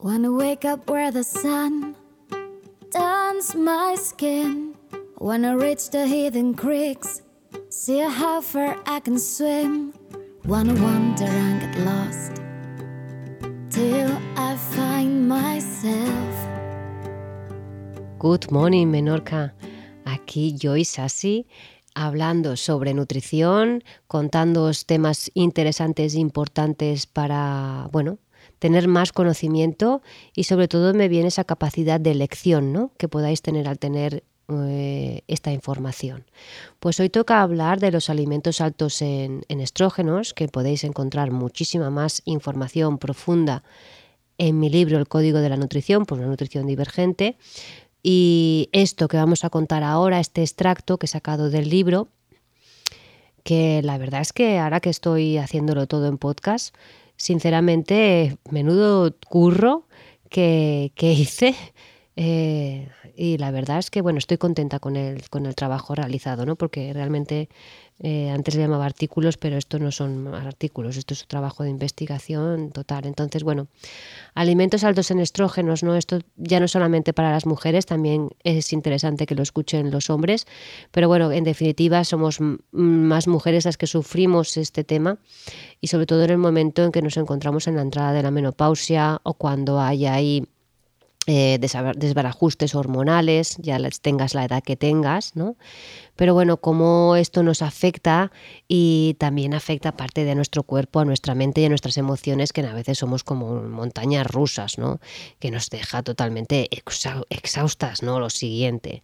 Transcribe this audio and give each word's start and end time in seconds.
Wanna 0.00 0.30
wake 0.30 0.64
up 0.64 0.88
where 0.88 1.10
the 1.10 1.24
sun 1.24 1.96
turns 2.92 3.56
my 3.56 3.96
skin. 3.96 4.76
Wanna 5.18 5.58
reach 5.58 5.90
the 5.90 6.06
hidden 6.06 6.54
creeks, 6.54 7.22
see 7.68 7.98
how 7.98 8.40
far 8.40 8.76
I 8.86 9.00
can 9.00 9.18
swim. 9.18 9.92
Wanna 10.44 10.74
wander 10.74 11.24
and 11.24 11.60
get 11.60 11.84
lost 11.84 12.40
till 13.70 14.16
I 14.36 14.54
find 14.54 15.28
myself. 15.28 16.34
Good 18.20 18.52
morning, 18.52 18.92
Menorca. 18.92 19.52
Aquí 20.04 20.54
Joyce 20.56 20.92
Sassi 20.92 21.48
hablando 21.96 22.56
sobre 22.56 22.94
nutrición, 22.94 23.82
contando 24.06 24.70
temas 24.86 25.32
interesantes 25.34 26.14
e 26.14 26.20
importantes 26.20 27.06
para, 27.06 27.88
bueno, 27.90 28.18
tener 28.58 28.88
más 28.88 29.12
conocimiento 29.12 30.02
y 30.34 30.44
sobre 30.44 30.68
todo 30.68 30.94
me 30.94 31.08
viene 31.08 31.28
esa 31.28 31.44
capacidad 31.44 32.00
de 32.00 32.10
elección 32.10 32.72
¿no? 32.72 32.92
que 32.98 33.08
podáis 33.08 33.42
tener 33.42 33.68
al 33.68 33.78
tener 33.78 34.24
eh, 34.50 35.22
esta 35.28 35.52
información. 35.52 36.24
Pues 36.80 36.98
hoy 37.00 37.10
toca 37.10 37.42
hablar 37.42 37.80
de 37.80 37.92
los 37.92 38.08
alimentos 38.08 38.60
altos 38.60 39.02
en, 39.02 39.42
en 39.48 39.60
estrógenos, 39.60 40.32
que 40.32 40.48
podéis 40.48 40.84
encontrar 40.84 41.30
muchísima 41.30 41.90
más 41.90 42.22
información 42.24 42.98
profunda 42.98 43.62
en 44.38 44.58
mi 44.58 44.70
libro 44.70 44.98
El 44.98 45.08
Código 45.08 45.40
de 45.40 45.50
la 45.50 45.56
Nutrición, 45.56 46.06
por 46.06 46.18
una 46.18 46.28
nutrición 46.28 46.66
divergente. 46.66 47.36
Y 48.02 48.70
esto 48.72 49.08
que 49.08 49.16
vamos 49.16 49.44
a 49.44 49.50
contar 49.50 49.82
ahora, 49.82 50.20
este 50.20 50.42
extracto 50.42 50.98
que 50.98 51.06
he 51.06 51.08
sacado 51.08 51.50
del 51.50 51.68
libro, 51.68 52.08
que 53.42 53.82
la 53.82 53.98
verdad 53.98 54.20
es 54.20 54.32
que 54.32 54.58
ahora 54.58 54.80
que 54.80 54.90
estoy 54.90 55.36
haciéndolo 55.36 55.86
todo 55.86 56.06
en 56.06 56.16
podcast, 56.16 56.74
sinceramente, 57.18 58.38
menudo 58.50 59.14
curro 59.28 59.86
que, 60.30 60.92
hice. 60.98 61.54
Eh, 62.20 62.88
y 63.14 63.38
la 63.38 63.52
verdad 63.52 63.78
es 63.78 63.92
que 63.92 64.00
bueno, 64.00 64.18
estoy 64.18 64.38
contenta 64.38 64.80
con 64.80 64.96
el, 64.96 65.28
con 65.30 65.46
el 65.46 65.54
trabajo 65.54 65.94
realizado, 65.94 66.44
¿no? 66.46 66.56
Porque 66.56 66.92
realmente 66.92 67.48
eh, 68.00 68.28
antes 68.30 68.56
le 68.56 68.62
llamaba 68.62 68.86
artículos, 68.86 69.36
pero 69.36 69.56
esto 69.56 69.78
no 69.78 69.92
son 69.92 70.26
artículos, 70.34 70.96
esto 70.96 71.14
es 71.14 71.22
un 71.22 71.28
trabajo 71.28 71.62
de 71.62 71.70
investigación 71.70 72.72
total. 72.72 73.06
Entonces, 73.06 73.44
bueno, 73.44 73.68
alimentos 74.34 74.82
altos 74.82 75.12
en 75.12 75.20
estrógenos, 75.20 75.84
¿no? 75.84 75.94
Esto 75.94 76.18
ya 76.34 76.58
no 76.58 76.66
solamente 76.66 77.12
para 77.12 77.30
las 77.30 77.46
mujeres, 77.46 77.86
también 77.86 78.30
es 78.42 78.72
interesante 78.72 79.24
que 79.24 79.36
lo 79.36 79.44
escuchen 79.44 79.92
los 79.92 80.10
hombres, 80.10 80.48
pero 80.90 81.06
bueno, 81.06 81.30
en 81.30 81.44
definitiva 81.44 82.02
somos 82.02 82.40
más 82.72 83.28
mujeres 83.28 83.64
las 83.64 83.76
que 83.76 83.86
sufrimos 83.86 84.56
este 84.56 84.82
tema 84.82 85.18
y 85.80 85.86
sobre 85.86 86.06
todo 86.06 86.24
en 86.24 86.30
el 86.30 86.38
momento 86.38 86.82
en 86.82 86.90
que 86.90 87.00
nos 87.00 87.16
encontramos 87.16 87.68
en 87.68 87.76
la 87.76 87.82
entrada 87.82 88.12
de 88.12 88.24
la 88.24 88.32
menopausia 88.32 89.20
o 89.22 89.34
cuando 89.34 89.80
hay 89.80 90.06
ahí 90.06 90.44
eh, 91.30 91.58
desbarajustes 91.58 92.74
hormonales, 92.74 93.56
ya 93.58 93.78
tengas 94.00 94.32
la 94.32 94.46
edad 94.46 94.62
que 94.62 94.76
tengas, 94.76 95.36
¿no? 95.36 95.56
Pero 96.16 96.32
bueno, 96.32 96.56
cómo 96.56 97.16
esto 97.16 97.42
nos 97.42 97.60
afecta 97.60 98.32
y 98.66 99.14
también 99.18 99.52
afecta 99.52 99.92
parte 99.92 100.24
de 100.24 100.34
nuestro 100.34 100.62
cuerpo, 100.62 101.00
a 101.00 101.04
nuestra 101.04 101.34
mente 101.34 101.60
y 101.60 101.66
a 101.66 101.68
nuestras 101.68 101.98
emociones, 101.98 102.54
que 102.54 102.62
a 102.62 102.72
veces 102.72 102.96
somos 102.96 103.24
como 103.24 103.62
montañas 103.62 104.26
rusas, 104.26 104.78
¿no? 104.78 105.00
Que 105.38 105.50
nos 105.50 105.68
deja 105.68 106.02
totalmente 106.02 106.70
exhaustas, 107.28 108.02
¿no? 108.02 108.20
Lo 108.20 108.30
siguiente. 108.30 109.02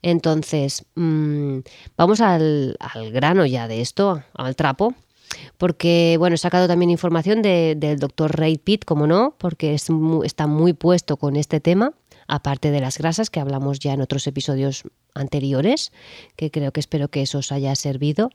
Entonces, 0.00 0.86
mm, 0.94 1.58
vamos 1.98 2.22
al, 2.22 2.76
al 2.80 3.12
grano 3.12 3.44
ya 3.44 3.68
de 3.68 3.82
esto, 3.82 4.22
al 4.32 4.56
trapo 4.56 4.94
porque 5.58 6.16
bueno, 6.18 6.34
he 6.34 6.38
sacado 6.38 6.68
también 6.68 6.90
información 6.90 7.42
del 7.42 7.98
doctor 7.98 8.38
Ray 8.38 8.58
Pitt, 8.58 8.84
como 8.84 9.06
no, 9.06 9.34
porque 9.38 9.74
está 9.74 10.46
muy 10.46 10.72
puesto 10.72 11.16
con 11.16 11.36
este 11.36 11.60
tema 11.60 11.92
aparte 12.28 12.70
de 12.70 12.80
las 12.80 12.98
grasas 12.98 13.30
que 13.30 13.40
hablamos 13.40 13.78
ya 13.78 13.92
en 13.92 14.00
otros 14.00 14.26
episodios 14.26 14.84
anteriores, 15.14 15.92
que 16.36 16.50
creo 16.50 16.72
que 16.72 16.80
espero 16.80 17.08
que 17.08 17.22
eso 17.22 17.38
os 17.38 17.52
haya 17.52 17.74
servido. 17.74 18.30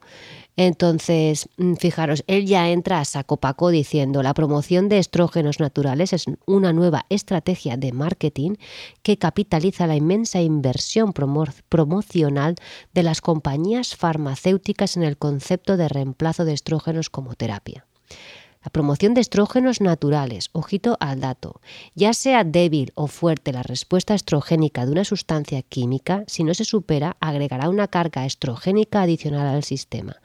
Entonces, 0.58 1.50
mm, 1.58 1.76
fijaros, 1.76 2.24
él 2.28 2.46
ya 2.46 2.70
entra 2.70 3.00
a 3.00 3.06
saco 3.06 3.38
paco 3.38 3.70
diciendo 3.70 4.24
la 4.24 4.34
promoción 4.34 4.90
de 4.90 4.98
estrógenos 4.98 5.60
naturales 5.60 6.14
es 6.14 6.26
una 6.46 6.74
nueva 6.74 7.06
estrategia 7.10 7.78
de 7.78 7.92
marketing 7.92 8.56
que 9.04 9.18
capitaliza 9.18 9.88
la 9.88 9.96
inmensa 9.96 10.42
inversión 10.42 11.14
promocional 11.14 12.56
de 12.94 13.04
las 13.04 13.22
compañías 13.22 13.96
farmacéuticas 13.96 14.98
en 14.98 15.04
el 15.04 15.18
concepto 15.18 15.78
de 15.78 15.88
reemplazo 15.88 16.46
de 16.46 16.54
estrógenos 16.54 17.10
como 17.10 17.36
terapia. 17.36 17.86
La 18.64 18.70
promoción 18.70 19.16
de 19.16 19.22
estrógenos 19.22 19.82
naturales, 19.82 20.50
ojito 20.52 20.96
al 21.00 21.20
dato. 21.20 21.62
Ya 21.96 22.14
sea 22.14 22.44
débil 22.44 22.92
o 22.94 23.08
fuerte 23.08 23.52
la 23.52 23.64
respuesta 23.64 24.14
estrogénica 24.14 24.86
de 24.86 24.92
una 24.92 25.04
sustancia 25.04 25.64
química, 25.64 26.24
si 26.28 26.44
no 26.44 26.54
se 26.54 26.64
supera, 26.64 27.18
agregará 27.20 27.70
una 27.70 27.88
carga 27.88 28.24
estrogénica 28.24 29.02
adicional 29.02 29.48
al 29.48 29.64
sistema. 29.64 30.18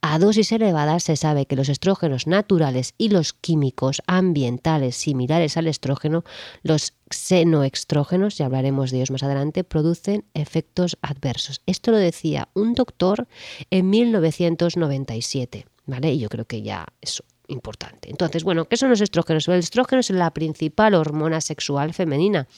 A 0.00 0.18
dosis 0.18 0.52
elevadas 0.52 1.02
se 1.02 1.16
sabe 1.16 1.44
que 1.44 1.54
los 1.54 1.68
estrógenos 1.68 2.26
naturales 2.26 2.94
y 2.96 3.10
los 3.10 3.34
químicos 3.34 4.02
ambientales 4.06 4.96
similares 4.96 5.58
al 5.58 5.66
estrógeno, 5.66 6.24
los 6.62 6.94
xenoestrógenos, 7.10 8.38
ya 8.38 8.46
hablaremos 8.46 8.90
de 8.90 8.96
ellos 8.98 9.10
más 9.10 9.22
adelante, 9.22 9.64
producen 9.64 10.24
efectos 10.32 10.96
adversos. 11.02 11.60
Esto 11.66 11.90
lo 11.90 11.98
decía 11.98 12.48
un 12.54 12.72
doctor 12.72 13.28
en 13.70 13.90
1997. 13.90 15.66
¿Vale? 15.84 16.12
Y 16.12 16.20
yo 16.20 16.28
creo 16.28 16.44
que 16.44 16.62
ya 16.62 16.86
es 17.00 17.24
importante. 17.48 18.10
Entonces, 18.10 18.44
bueno, 18.44 18.66
¿qué 18.66 18.76
son 18.76 18.90
los 18.90 19.00
estrógenos? 19.00 19.48
El 19.48 19.58
estrógeno 19.58 20.00
es 20.00 20.10
la 20.10 20.30
principal 20.32 20.94
hormona 20.94 21.40
sexual 21.40 21.92
femenina, 21.94 22.48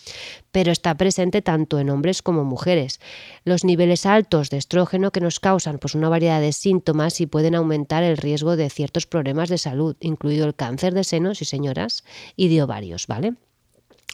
pero 0.53 0.73
está 0.73 0.97
presente 0.97 1.43
tanto 1.43 1.79
en 1.79 1.91
hombres 1.91 2.23
como 2.23 2.45
mujeres. 2.45 3.01
Los 3.45 3.65
niveles 3.65 4.07
altos 4.07 4.51
de 4.51 4.59
estrógeno 4.59 5.11
que 5.11 5.21
nos 5.21 5.41
causan 5.41 5.79
pues, 5.79 5.95
una 5.95 6.09
variedad 6.09 6.41
de 6.41 6.53
síntomas 6.53 7.21
y 7.21 7.27
pueden 7.27 7.55
aumentar 7.55 8.03
el 8.03 8.17
riesgo 8.17 8.57
de 8.57 8.71
ciertos 8.71 9.07
problemas 9.07 9.49
de 9.49 9.59
salud, 9.59 9.97
incluido 10.01 10.47
el 10.47 10.55
cáncer 10.55 10.95
de 10.95 11.05
senos 11.05 11.43
y 11.43 11.45
señoras 11.45 12.05
y 12.37 12.49
de 12.49 12.63
ovarios, 12.63 13.07
¿vale? 13.07 13.35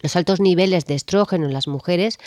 Los 0.00 0.16
altos 0.16 0.40
niveles 0.40 0.86
de 0.86 0.94
estrógeno 0.94 1.46
en 1.46 1.52
las 1.52 1.68
mujeres, 1.68 2.18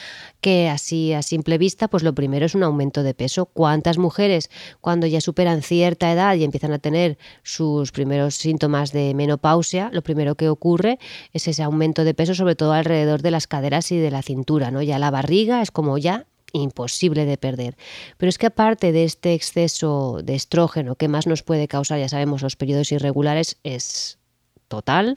que 0.41 0.69
así 0.69 1.13
a 1.13 1.21
simple 1.21 1.57
vista, 1.57 1.87
pues 1.87 2.03
lo 2.03 2.13
primero 2.13 2.45
es 2.45 2.55
un 2.55 2.63
aumento 2.63 3.03
de 3.03 3.13
peso. 3.13 3.45
¿Cuántas 3.45 3.97
mujeres 3.97 4.49
cuando 4.81 5.07
ya 5.07 5.21
superan 5.21 5.61
cierta 5.61 6.11
edad 6.11 6.35
y 6.35 6.43
empiezan 6.43 6.73
a 6.73 6.79
tener 6.79 7.17
sus 7.43 7.91
primeros 7.91 8.35
síntomas 8.35 8.91
de 8.91 9.13
menopausia, 9.13 9.89
lo 9.91 10.01
primero 10.01 10.35
que 10.35 10.49
ocurre 10.49 10.99
es 11.31 11.47
ese 11.47 11.63
aumento 11.63 12.03
de 12.03 12.13
peso, 12.13 12.35
sobre 12.35 12.55
todo 12.55 12.73
alrededor 12.73 13.21
de 13.21 13.31
las 13.31 13.47
caderas 13.47 13.91
y 13.91 13.97
de 13.97 14.11
la 14.11 14.21
cintura, 14.21 14.71
¿no? 14.71 14.81
Ya 14.81 14.99
la 14.99 15.11
barriga 15.11 15.61
es 15.61 15.71
como 15.71 15.97
ya 15.97 16.27
imposible 16.53 17.25
de 17.25 17.37
perder. 17.37 17.75
Pero 18.17 18.29
es 18.29 18.37
que 18.37 18.45
aparte 18.45 18.91
de 18.91 19.03
este 19.03 19.33
exceso 19.33 20.21
de 20.23 20.35
estrógeno 20.35 20.95
que 20.95 21.07
más 21.07 21.27
nos 21.27 21.43
puede 21.43 21.67
causar, 21.67 21.99
ya 21.99 22.09
sabemos, 22.09 22.41
los 22.41 22.55
periodos 22.55 22.91
irregulares, 22.91 23.57
es 23.63 24.19
total. 24.67 25.15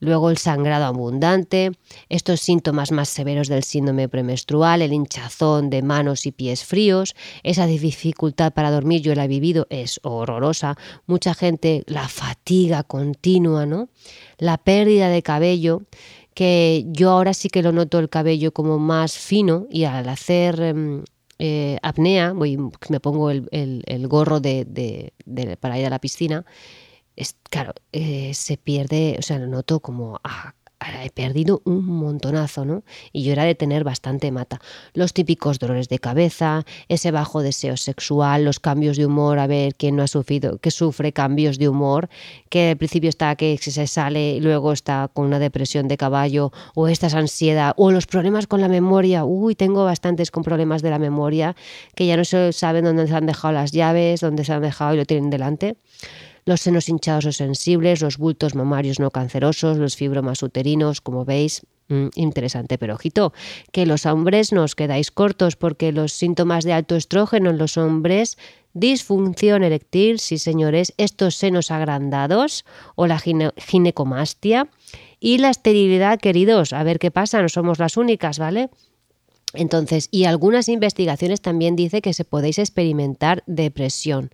Luego 0.00 0.30
el 0.30 0.38
sangrado 0.38 0.84
abundante, 0.84 1.72
estos 2.08 2.40
síntomas 2.40 2.92
más 2.92 3.08
severos 3.08 3.48
del 3.48 3.62
síndrome 3.62 4.08
premenstrual, 4.08 4.82
el 4.82 4.92
hinchazón 4.92 5.70
de 5.70 5.82
manos 5.82 6.26
y 6.26 6.32
pies 6.32 6.64
fríos, 6.64 7.14
esa 7.42 7.66
dificultad 7.66 8.52
para 8.52 8.70
dormir, 8.70 9.02
yo 9.02 9.14
la 9.14 9.24
he 9.24 9.28
vivido, 9.28 9.66
es 9.70 10.00
horrorosa. 10.02 10.76
Mucha 11.06 11.34
gente, 11.34 11.84
la 11.86 12.08
fatiga 12.08 12.82
continua, 12.82 13.66
¿no? 13.66 13.88
La 14.38 14.58
pérdida 14.58 15.08
de 15.08 15.22
cabello, 15.22 15.82
que 16.34 16.84
yo 16.88 17.10
ahora 17.10 17.32
sí 17.32 17.48
que 17.48 17.62
lo 17.62 17.72
noto 17.72 17.98
el 17.98 18.08
cabello 18.08 18.52
como 18.52 18.78
más 18.78 19.16
fino 19.16 19.66
y 19.70 19.84
al 19.84 20.08
hacer 20.08 20.60
em, 20.60 21.04
eh, 21.38 21.78
apnea, 21.82 22.32
voy, 22.32 22.56
me 22.88 23.00
pongo 23.00 23.30
el, 23.30 24.08
gorro 24.08 24.40
de, 24.40 25.12
para 25.60 25.78
ir 25.78 25.86
a 25.86 25.90
la 25.90 25.98
piscina, 25.98 26.44
es, 27.16 27.36
claro, 27.50 27.74
eh, 27.92 28.32
se 28.34 28.56
pierde, 28.56 29.16
o 29.18 29.22
sea, 29.22 29.38
lo 29.38 29.46
noto 29.46 29.80
como, 29.80 30.20
ah, 30.24 30.54
he 31.02 31.10
perdido 31.10 31.62
un 31.64 31.84
montonazo, 31.86 32.64
¿no? 32.64 32.82
Y 33.12 33.22
yo 33.22 33.32
era 33.32 33.44
de 33.44 33.54
tener 33.54 33.84
bastante 33.84 34.30
mata. 34.30 34.60
Los 34.92 35.12
típicos 35.12 35.58
dolores 35.58 35.88
de 35.88 35.98
cabeza, 35.98 36.64
ese 36.88 37.10
bajo 37.10 37.42
deseo 37.42 37.76
sexual, 37.76 38.44
los 38.44 38.60
cambios 38.60 38.96
de 38.96 39.06
humor, 39.06 39.38
a 39.38 39.46
ver 39.46 39.74
quién 39.74 39.96
no 39.96 40.02
ha 40.02 40.06
sufrido, 40.06 40.58
que 40.58 40.70
sufre 40.70 41.12
cambios 41.12 41.58
de 41.58 41.68
humor, 41.68 42.08
que 42.48 42.70
al 42.70 42.76
principio 42.76 43.08
está 43.08 43.34
que 43.36 43.56
se 43.58 43.86
sale 43.86 44.34
y 44.34 44.40
luego 44.40 44.72
está 44.72 45.10
con 45.12 45.26
una 45.26 45.38
depresión 45.38 45.88
de 45.88 45.96
caballo, 45.96 46.52
o 46.74 46.88
esta 46.88 47.06
ansiedad, 47.16 47.74
o 47.76 47.90
los 47.90 48.06
problemas 48.06 48.46
con 48.46 48.60
la 48.60 48.68
memoria. 48.68 49.24
Uy, 49.24 49.54
tengo 49.54 49.84
bastantes 49.84 50.30
con 50.30 50.42
problemas 50.42 50.82
de 50.82 50.90
la 50.90 50.98
memoria, 50.98 51.56
que 51.94 52.06
ya 52.06 52.16
no 52.16 52.24
se 52.24 52.52
saben 52.52 52.84
dónde 52.84 53.06
se 53.06 53.14
han 53.14 53.26
dejado 53.26 53.54
las 53.54 53.72
llaves, 53.72 54.20
dónde 54.20 54.44
se 54.44 54.52
han 54.52 54.62
dejado 54.62 54.94
y 54.94 54.96
lo 54.98 55.04
tienen 55.04 55.30
delante 55.30 55.76
los 56.44 56.60
senos 56.60 56.88
hinchados 56.88 57.26
o 57.26 57.32
sensibles, 57.32 58.00
los 58.00 58.18
bultos 58.18 58.54
mamarios 58.54 59.00
no 59.00 59.10
cancerosos, 59.10 59.78
los 59.78 59.96
fibromas 59.96 60.42
uterinos, 60.42 61.00
como 61.00 61.24
veis, 61.24 61.62
Mm, 61.88 62.08
interesante, 62.14 62.78
pero 62.78 62.94
ojito, 62.94 63.34
que 63.70 63.84
los 63.84 64.06
hombres 64.06 64.52
nos 64.52 64.74
quedáis 64.74 65.10
cortos 65.10 65.56
porque 65.56 65.92
los 65.92 66.12
síntomas 66.12 66.64
de 66.64 66.72
alto 66.72 66.96
estrógeno 66.96 67.50
en 67.50 67.58
los 67.58 67.76
hombres, 67.76 68.38
disfunción 68.72 69.62
eréctil, 69.62 70.18
sí 70.18 70.38
señores, 70.38 70.94
estos 70.96 71.36
senos 71.36 71.70
agrandados 71.70 72.64
o 72.94 73.06
la 73.06 73.18
ginecomastia 73.18 74.68
y 75.20 75.36
la 75.38 75.50
esterilidad, 75.50 76.18
queridos, 76.18 76.72
a 76.72 76.82
ver 76.84 76.98
qué 76.98 77.10
pasa, 77.10 77.42
no 77.42 77.50
somos 77.50 77.78
las 77.78 77.98
únicas, 77.98 78.38
¿vale? 78.38 78.70
Entonces, 79.52 80.08
y 80.10 80.24
algunas 80.24 80.70
investigaciones 80.70 81.42
también 81.42 81.76
dice 81.76 82.00
que 82.00 82.14
se 82.14 82.24
podéis 82.24 82.58
experimentar 82.58 83.44
depresión, 83.46 84.30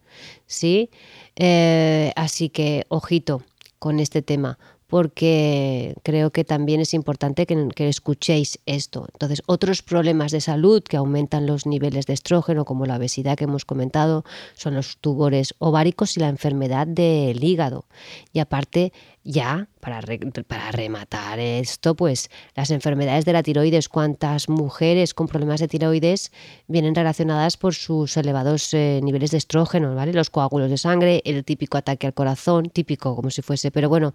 ¿sí? 0.46 0.90
Eh, 1.36 2.12
así 2.16 2.48
que, 2.48 2.84
ojito 2.88 3.42
con 3.78 4.00
este 4.00 4.22
tema, 4.22 4.58
porque 4.90 5.94
creo 6.02 6.32
que 6.32 6.44
también 6.44 6.80
es 6.80 6.94
importante 6.94 7.46
que, 7.46 7.88
escuchéis 7.88 8.58
esto. 8.66 9.06
Entonces, 9.12 9.40
otros 9.46 9.82
problemas 9.82 10.32
de 10.32 10.40
salud 10.40 10.82
que 10.82 10.96
aumentan 10.96 11.46
los 11.46 11.64
niveles 11.64 12.06
de 12.06 12.12
estrógeno, 12.12 12.64
como 12.64 12.86
la 12.86 12.96
obesidad 12.96 13.38
que 13.38 13.44
hemos 13.44 13.64
comentado, 13.64 14.24
son 14.54 14.74
los 14.74 14.98
tumores 14.98 15.54
ováricos 15.58 16.16
y 16.16 16.20
la 16.20 16.28
enfermedad 16.28 16.88
del 16.88 17.42
hígado. 17.42 17.84
Y 18.32 18.40
aparte, 18.40 18.92
ya, 19.22 19.68
para, 19.80 20.00
rematar 20.00 21.38
esto, 21.38 21.94
pues 21.94 22.30
las 22.54 22.70
enfermedades 22.70 23.26
de 23.26 23.34
la 23.34 23.42
tiroides, 23.42 23.90
cuántas 23.90 24.48
mujeres 24.48 25.12
con 25.12 25.28
problemas 25.28 25.60
de 25.60 25.68
tiroides 25.68 26.32
vienen 26.68 26.94
relacionadas 26.94 27.58
por 27.58 27.74
sus 27.74 28.16
elevados 28.16 28.72
eh, 28.72 29.00
niveles 29.02 29.30
de 29.30 29.36
estrógeno, 29.36 29.94
¿vale? 29.94 30.14
Los 30.14 30.30
coágulos 30.30 30.70
de 30.70 30.78
sangre, 30.78 31.20
el 31.26 31.44
típico 31.44 31.76
ataque 31.76 32.06
al 32.06 32.14
corazón, 32.14 32.70
típico 32.70 33.14
como 33.14 33.30
si 33.30 33.42
fuese, 33.42 33.70
pero 33.70 33.90
bueno, 33.90 34.14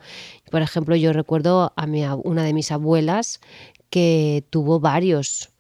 por 0.50 0.64
ejemplo, 0.64 0.96
yo 0.96 1.14
recuerdo 1.14 1.72
a 1.76 1.86
una 2.24 2.44
de 2.44 2.54
mis 2.54 2.72
abuelas 2.72 3.42
que 3.92 4.44
tuvo 4.50 4.80
varios 4.80 5.52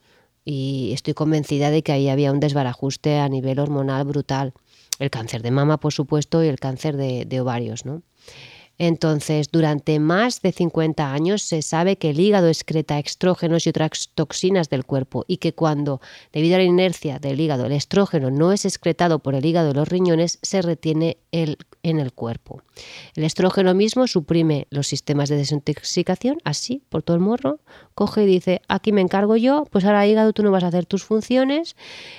y 0.43 0.91
estoy 0.93 1.13
convencida 1.13 1.69
de 1.69 1.83
que 1.83 1.91
ahí 1.91 2.09
había 2.09 2.31
un 2.31 2.39
desbarajuste 2.39 3.19
a 3.19 3.29
nivel 3.29 3.59
hormonal 3.59 4.05
brutal. 4.05 4.53
El 4.97 5.09
cáncer 5.09 5.43
de 5.43 5.51
mama, 5.51 5.79
por 5.79 5.93
supuesto, 5.93 6.43
y 6.43 6.47
el 6.47 6.59
cáncer 6.59 6.97
de, 6.97 7.25
de 7.25 7.41
ovarios, 7.41 7.85
¿no? 7.85 8.01
Entonces, 8.77 9.49
durante 9.51 9.99
más 9.99 10.41
de 10.41 10.51
50 10.51 11.13
años 11.13 11.41
se 11.41 11.61
sabe 11.61 11.97
que 11.97 12.09
el 12.09 12.19
hígado 12.19 12.47
excreta 12.47 12.99
estrógenos 12.99 13.65
y 13.65 13.69
otras 13.69 14.09
toxinas 14.13 14.69
del 14.69 14.85
cuerpo 14.85 15.23
y 15.27 15.37
que 15.37 15.53
cuando, 15.53 16.01
debido 16.33 16.55
a 16.55 16.59
la 16.59 16.65
inercia 16.65 17.19
del 17.19 17.39
hígado, 17.39 17.65
el 17.65 17.71
estrógeno 17.71 18.31
no 18.31 18.51
es 18.51 18.65
excretado 18.65 19.19
por 19.19 19.35
el 19.35 19.45
hígado 19.45 19.71
y 19.71 19.73
los 19.73 19.87
riñones, 19.87 20.39
se 20.41 20.61
retiene 20.61 21.17
en 21.31 21.99
el 21.99 22.13
cuerpo. 22.13 22.61
El 23.15 23.23
estrógeno 23.23 23.73
mismo 23.73 24.07
suprime 24.07 24.67
los 24.69 24.87
sistemas 24.87 25.29
de 25.29 25.37
desintoxicación, 25.37 26.37
así, 26.43 26.83
por 26.89 27.03
todo 27.03 27.15
el 27.15 27.21
morro, 27.21 27.59
coge 27.93 28.23
y 28.23 28.25
dice, 28.25 28.61
aquí 28.67 28.91
me 28.91 29.01
encargo 29.01 29.37
yo, 29.37 29.65
pues 29.71 29.85
ahora 29.85 30.05
hígado 30.05 30.33
tú 30.33 30.43
no 30.43 30.51
vas 30.51 30.63
a 30.63 30.67
hacer 30.67 30.85
tus 30.85 31.03
funciones 31.03 31.77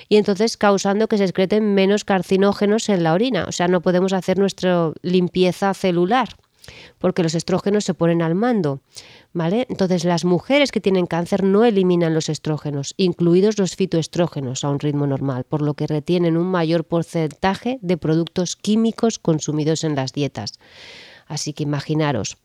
y 0.09 0.17
entonces 0.17 0.57
causando 0.57 1.07
que 1.07 1.17
se 1.17 1.23
excreten 1.23 1.75
menos 1.75 2.03
carcinógenos 2.03 2.89
en 2.89 3.03
la 3.03 3.13
orina, 3.13 3.45
o 3.47 3.51
sea, 3.51 3.67
no 3.67 3.81
podemos 3.81 4.13
hacer 4.13 4.39
nuestra 4.39 4.91
limpieza 5.03 5.73
celular 5.73 6.29
porque 6.97 7.23
los 7.23 7.35
estrógenos 7.35 7.83
se 7.85 7.93
ponen 7.93 8.21
al 8.21 8.35
mando. 8.35 8.81
¿Vale? 9.33 9.67
Entonces, 9.69 10.03
las 10.03 10.25
mujeres 10.25 10.71
que 10.71 10.81
tienen 10.81 11.05
cáncer 11.05 11.43
no 11.43 11.63
eliminan 11.63 12.13
los 12.13 12.29
estrógenos, 12.29 12.93
incluidos 12.97 13.59
los 13.59 13.75
fitoestrógenos, 13.75 14.63
a 14.63 14.69
un 14.69 14.79
ritmo 14.79 15.05
normal, 15.05 15.43
por 15.43 15.61
lo 15.61 15.73
que 15.73 15.87
retienen 15.87 16.37
un 16.37 16.47
mayor 16.47 16.85
porcentaje 16.85 17.77
de 17.81 17.97
productos 17.97 18.55
químicos 18.55 19.19
consumidos 19.19 19.83
en 19.83 19.95
las 19.95 20.13
dietas. 20.13 20.53
Así 21.27 21.53
que 21.53 21.63
imaginaros, 21.63 22.37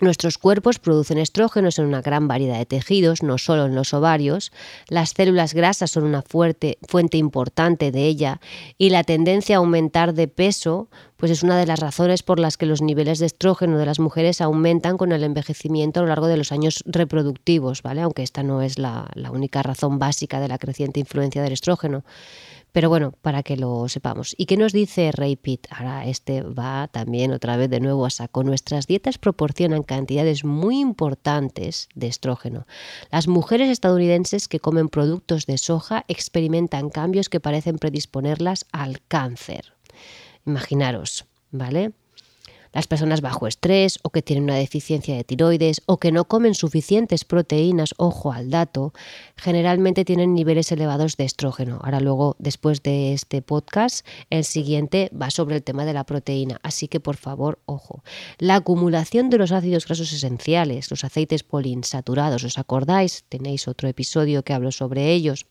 Nuestros 0.00 0.38
cuerpos 0.38 0.78
producen 0.78 1.18
estrógenos 1.18 1.78
en 1.78 1.84
una 1.84 2.00
gran 2.00 2.26
variedad 2.26 2.56
de 2.56 2.64
tejidos, 2.64 3.22
no 3.22 3.36
solo 3.36 3.66
en 3.66 3.74
los 3.74 3.92
ovarios. 3.92 4.50
Las 4.88 5.10
células 5.10 5.52
grasas 5.52 5.90
son 5.90 6.04
una 6.04 6.22
fuerte, 6.22 6.78
fuente 6.88 7.18
importante 7.18 7.92
de 7.92 8.06
ella 8.06 8.40
y 8.78 8.88
la 8.90 9.04
tendencia 9.04 9.56
a 9.56 9.58
aumentar 9.58 10.14
de 10.14 10.26
peso 10.26 10.88
pues 11.20 11.30
es 11.30 11.42
una 11.42 11.58
de 11.58 11.66
las 11.66 11.80
razones 11.80 12.22
por 12.22 12.40
las 12.40 12.56
que 12.56 12.64
los 12.64 12.80
niveles 12.80 13.18
de 13.18 13.26
estrógeno 13.26 13.76
de 13.76 13.84
las 13.84 14.00
mujeres 14.00 14.40
aumentan 14.40 14.96
con 14.96 15.12
el 15.12 15.22
envejecimiento 15.22 16.00
a 16.00 16.02
lo 16.04 16.08
largo 16.08 16.28
de 16.28 16.38
los 16.38 16.50
años 16.50 16.82
reproductivos, 16.86 17.82
¿vale? 17.82 18.00
Aunque 18.00 18.22
esta 18.22 18.42
no 18.42 18.62
es 18.62 18.78
la, 18.78 19.06
la 19.14 19.30
única 19.30 19.62
razón 19.62 19.98
básica 19.98 20.40
de 20.40 20.48
la 20.48 20.56
creciente 20.56 20.98
influencia 20.98 21.42
del 21.42 21.52
estrógeno. 21.52 22.04
Pero 22.72 22.88
bueno, 22.88 23.12
para 23.22 23.42
que 23.42 23.56
lo 23.56 23.88
sepamos. 23.88 24.34
¿Y 24.38 24.46
qué 24.46 24.56
nos 24.56 24.72
dice 24.72 25.10
Ray 25.12 25.36
Pitt? 25.36 25.66
Ahora 25.70 26.06
este 26.06 26.42
va 26.42 26.88
también 26.88 27.32
otra 27.32 27.56
vez 27.56 27.70
de 27.70 27.80
nuevo 27.80 28.06
a 28.06 28.10
saco. 28.10 28.44
Nuestras 28.44 28.86
dietas 28.86 29.18
proporcionan 29.18 29.82
cantidades 29.82 30.44
muy 30.44 30.80
importantes 30.80 31.88
de 31.94 32.06
estrógeno. 32.06 32.66
Las 33.10 33.28
mujeres 33.28 33.68
estadounidenses 33.70 34.48
que 34.48 34.60
comen 34.60 34.88
productos 34.88 35.46
de 35.46 35.58
soja 35.58 36.04
experimentan 36.08 36.90
cambios 36.90 37.28
que 37.28 37.40
parecen 37.40 37.78
predisponerlas 37.78 38.66
al 38.72 39.00
cáncer. 39.08 39.74
Imaginaros, 40.46 41.26
¿vale? 41.50 41.92
Las 42.72 42.86
personas 42.86 43.20
bajo 43.20 43.46
estrés 43.46 43.98
o 44.02 44.10
que 44.10 44.22
tienen 44.22 44.44
una 44.44 44.54
deficiencia 44.54 45.16
de 45.16 45.24
tiroides 45.24 45.82
o 45.86 45.98
que 45.98 46.12
no 46.12 46.26
comen 46.26 46.54
suficientes 46.54 47.24
proteínas, 47.24 47.94
ojo 47.96 48.32
al 48.32 48.50
dato, 48.50 48.92
generalmente 49.36 50.04
tienen 50.04 50.34
niveles 50.34 50.70
elevados 50.70 51.16
de 51.16 51.24
estrógeno. 51.24 51.80
Ahora 51.82 52.00
luego, 52.00 52.36
después 52.38 52.82
de 52.82 53.12
este 53.12 53.42
podcast, 53.42 54.06
el 54.30 54.44
siguiente 54.44 55.10
va 55.20 55.30
sobre 55.30 55.56
el 55.56 55.62
tema 55.62 55.84
de 55.84 55.94
la 55.94 56.04
proteína, 56.04 56.60
así 56.62 56.86
que 56.86 57.00
por 57.00 57.16
favor, 57.16 57.58
ojo. 57.66 58.04
La 58.38 58.56
acumulación 58.56 59.30
de 59.30 59.38
los 59.38 59.52
ácidos 59.52 59.86
grasos 59.86 60.12
esenciales, 60.12 60.90
los 60.90 61.04
aceites 61.04 61.42
poliinsaturados, 61.42 62.44
¿os 62.44 62.58
acordáis? 62.58 63.24
Tenéis 63.28 63.66
otro 63.66 63.88
episodio 63.88 64.44
que 64.44 64.52
hablo 64.52 64.70
sobre 64.70 65.12
ellos 65.12 65.46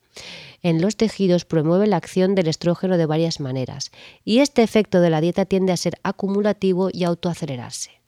en 0.62 0.82
los 0.82 0.98
tejidos 0.98 1.46
promueve 1.46 1.88
la 1.88 1.98
acción 1.98 2.36
del 2.36 2.48
estrógeno 2.48 2.98
de 2.98 3.06
varias 3.06 3.40
maneras 3.40 3.92
y 4.26 4.40
este 4.40 4.64
efecto 4.64 5.02
de 5.02 5.10
la 5.10 5.22
dieta 5.22 5.46
tiende 5.46 5.72
a 5.72 5.78
ser 5.78 6.00
acumulativo 6.04 6.90
y 6.92 7.04
autoacelerarse. 7.04 7.99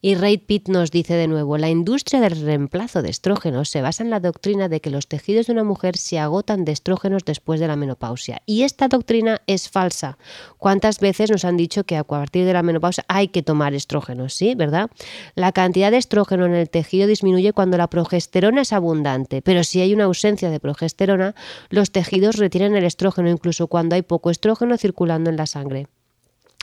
Y 0.00 0.16
Ray 0.16 0.36
Pitt 0.36 0.68
nos 0.68 0.90
dice 0.90 1.14
de 1.14 1.28
nuevo, 1.28 1.56
la 1.56 1.70
industria 1.70 2.20
del 2.20 2.38
reemplazo 2.42 3.00
de 3.00 3.08
estrógenos 3.08 3.70
se 3.70 3.80
basa 3.80 4.02
en 4.02 4.10
la 4.10 4.20
doctrina 4.20 4.68
de 4.68 4.80
que 4.80 4.90
los 4.90 5.08
tejidos 5.08 5.46
de 5.46 5.52
una 5.52 5.64
mujer 5.64 5.96
se 5.96 6.18
agotan 6.18 6.66
de 6.66 6.72
estrógenos 6.72 7.24
después 7.24 7.58
de 7.58 7.68
la 7.68 7.76
menopausia. 7.76 8.42
Y 8.44 8.64
esta 8.64 8.88
doctrina 8.88 9.40
es 9.46 9.70
falsa. 9.70 10.18
¿Cuántas 10.58 11.00
veces 11.00 11.30
nos 11.30 11.46
han 11.46 11.56
dicho 11.56 11.84
que 11.84 11.96
a 11.96 12.04
partir 12.04 12.44
de 12.44 12.52
la 12.52 12.62
menopausia 12.62 13.06
hay 13.08 13.28
que 13.28 13.42
tomar 13.42 13.72
estrógenos? 13.72 14.34
¿Sí? 14.34 14.54
¿Verdad? 14.54 14.90
La 15.36 15.52
cantidad 15.52 15.90
de 15.90 15.96
estrógeno 15.96 16.44
en 16.44 16.54
el 16.54 16.68
tejido 16.68 17.06
disminuye 17.06 17.54
cuando 17.54 17.78
la 17.78 17.88
progesterona 17.88 18.60
es 18.60 18.74
abundante, 18.74 19.40
pero 19.40 19.64
si 19.64 19.80
hay 19.80 19.94
una 19.94 20.04
ausencia 20.04 20.50
de 20.50 20.60
progesterona, 20.60 21.34
los 21.70 21.92
tejidos 21.92 22.36
retienen 22.36 22.76
el 22.76 22.84
estrógeno 22.84 23.30
incluso 23.30 23.68
cuando 23.68 23.94
hay 23.94 24.02
poco 24.02 24.30
estrógeno 24.30 24.76
circulando 24.76 25.30
en 25.30 25.36
la 25.36 25.46
sangre. 25.46 25.86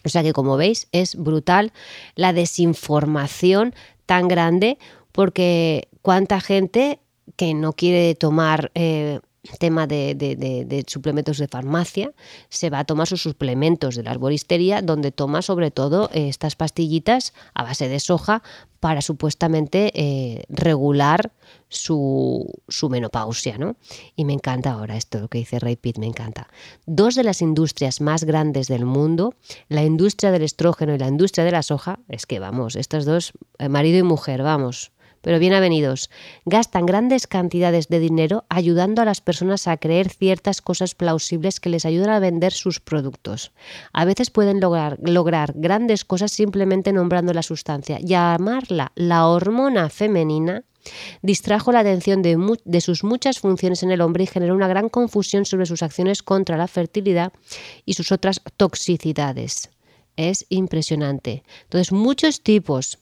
O 0.06 0.10
sea 0.10 0.24
que 0.24 0.34
como 0.34 0.58
veis 0.58 0.88
es 0.92 1.16
brutal 1.16 1.72
la 2.16 2.34
desinformación 2.34 3.74
tan 4.06 4.28
grande 4.28 4.78
porque 5.12 5.90
cuánta 6.02 6.42
gente 6.42 7.00
que 7.36 7.54
no 7.54 7.74
quiere 7.74 8.16
tomar 8.16 8.72
eh, 8.76 9.20
tema 9.58 9.88
de, 9.88 10.86
suplementos 10.88 11.38
de 11.38 11.48
farmacia, 11.48 12.14
se 12.50 12.70
va 12.70 12.80
a 12.80 12.86
tomar 12.86 13.08
sus 13.08 13.22
suplementos 13.22 13.96
de 13.96 14.04
la 14.04 14.12
arboristería, 14.12 14.82
donde 14.82 15.12
toma 15.12 15.42
sobre 15.42 15.72
todo 15.72 16.10
eh, 16.14 16.30
estas 16.30 16.56
pastillitas 16.56 17.34
a 17.54 17.64
base 17.64 17.90
de 17.90 18.00
soja 18.00 18.44
para 18.80 19.02
supuestamente 19.02 19.92
eh, 19.96 20.44
regular 20.50 21.32
su, 21.70 22.52
su, 22.68 22.90
menopausia. 22.90 23.58
¿no? 23.58 23.76
Y 24.16 24.26
me 24.26 24.34
encanta 24.34 24.72
ahora 24.74 24.96
esto, 24.98 25.20
lo 25.20 25.28
que 25.28 25.40
dice 25.40 25.60
Ray 25.60 25.76
Pitt, 25.76 25.98
me 25.98 26.08
encanta. 26.08 26.48
Dos 26.86 27.16
de 27.16 27.24
las 27.24 27.42
industrias 27.42 28.02
más 28.02 28.24
grandes 28.24 28.68
del 28.68 28.86
mundo, 28.86 29.34
la 29.70 29.84
industria 29.84 30.32
del 30.32 30.44
estrógeno 30.44 30.94
y 30.94 31.00
la 31.00 31.08
industria 31.08 31.46
de 31.46 31.52
la 31.52 31.64
soja, 31.64 32.00
es 32.10 32.26
que 32.26 32.40
vamos, 32.40 32.76
estas 32.76 33.06
dos, 33.06 33.34
eh, 33.58 33.70
marido 33.70 33.98
y 33.98 34.04
mujer, 34.04 34.44
vamos 34.44 34.92
pero 35.22 35.40
bien 35.40 35.54
avenidos, 35.54 36.10
gastan 36.46 36.86
grandes 36.86 37.28
cantidades 37.28 37.88
de 37.88 38.00
dinero 38.00 38.46
ayudando 38.50 39.02
a 39.02 39.06
las 39.06 39.22
personas 39.22 39.68
a 39.68 39.78
creer 39.78 40.10
ciertas 40.10 40.62
cosas 40.62 40.96
plausibles 40.96 41.60
que 41.60 41.70
les 41.70 41.86
ayudan 41.86 42.10
a 42.10 42.20
vender 42.20 42.52
sus 42.52 42.80
productos. 42.80 43.52
A 43.94 44.06
veces 44.06 44.30
pueden 44.30 44.60
lograr, 44.60 44.98
lograr 45.02 45.54
grandes 45.56 46.06
cosas 46.06 46.32
simplemente 46.32 46.92
nombrando 46.92 47.34
la 47.34 47.44
sustancia. 47.44 48.00
Llamarla 48.00 48.92
la 48.96 49.28
hormona 49.28 49.90
femenina 49.90 50.64
distrajo 51.22 51.72
la 51.72 51.80
atención 51.80 52.22
de, 52.22 52.38
de, 52.66 52.82
sus 52.82 53.04
muchas 53.04 53.40
funciones 53.40 53.84
en 53.84 53.92
el 53.92 54.02
hombre 54.02 54.24
y 54.24 54.28
generó 54.28 54.56
una 54.56 54.68
gran 54.68 54.90
confusión 54.90 55.46
sobre 55.46 55.66
sus 55.66 55.84
acciones 55.84 56.24
contra 56.24 56.58
la 56.58 56.68
fertilidad 56.68 57.34
y 57.86 57.94
sus 57.94 58.12
otras 58.12 58.42
toxicidades. 58.58 59.70
Es 60.18 60.46
impresionante. 60.50 61.44
Entonces, 61.64 61.92
muchos 61.92 62.42
tipos 62.42 62.98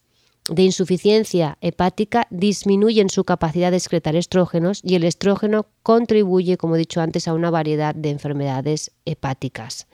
de 0.50 0.64
insuficiencia 0.64 1.58
hepática 1.62 2.28
disminuyen 2.30 3.10
su 3.10 3.24
capacidad 3.24 3.72
de 3.72 3.78
excretar 3.78 4.16
estrógenos 4.16 4.82
y 4.84 4.96
el 4.96 5.04
estrógeno 5.04 5.68
contribuye, 5.84 6.58
como 6.58 6.76
he 6.76 6.80
dicho 6.80 7.02
antes, 7.02 7.28
a 7.28 7.34
una 7.34 7.50
variedad 7.50 7.96
de 7.96 8.10
enfermedades 8.10 8.92
hepáticas. 9.06 9.88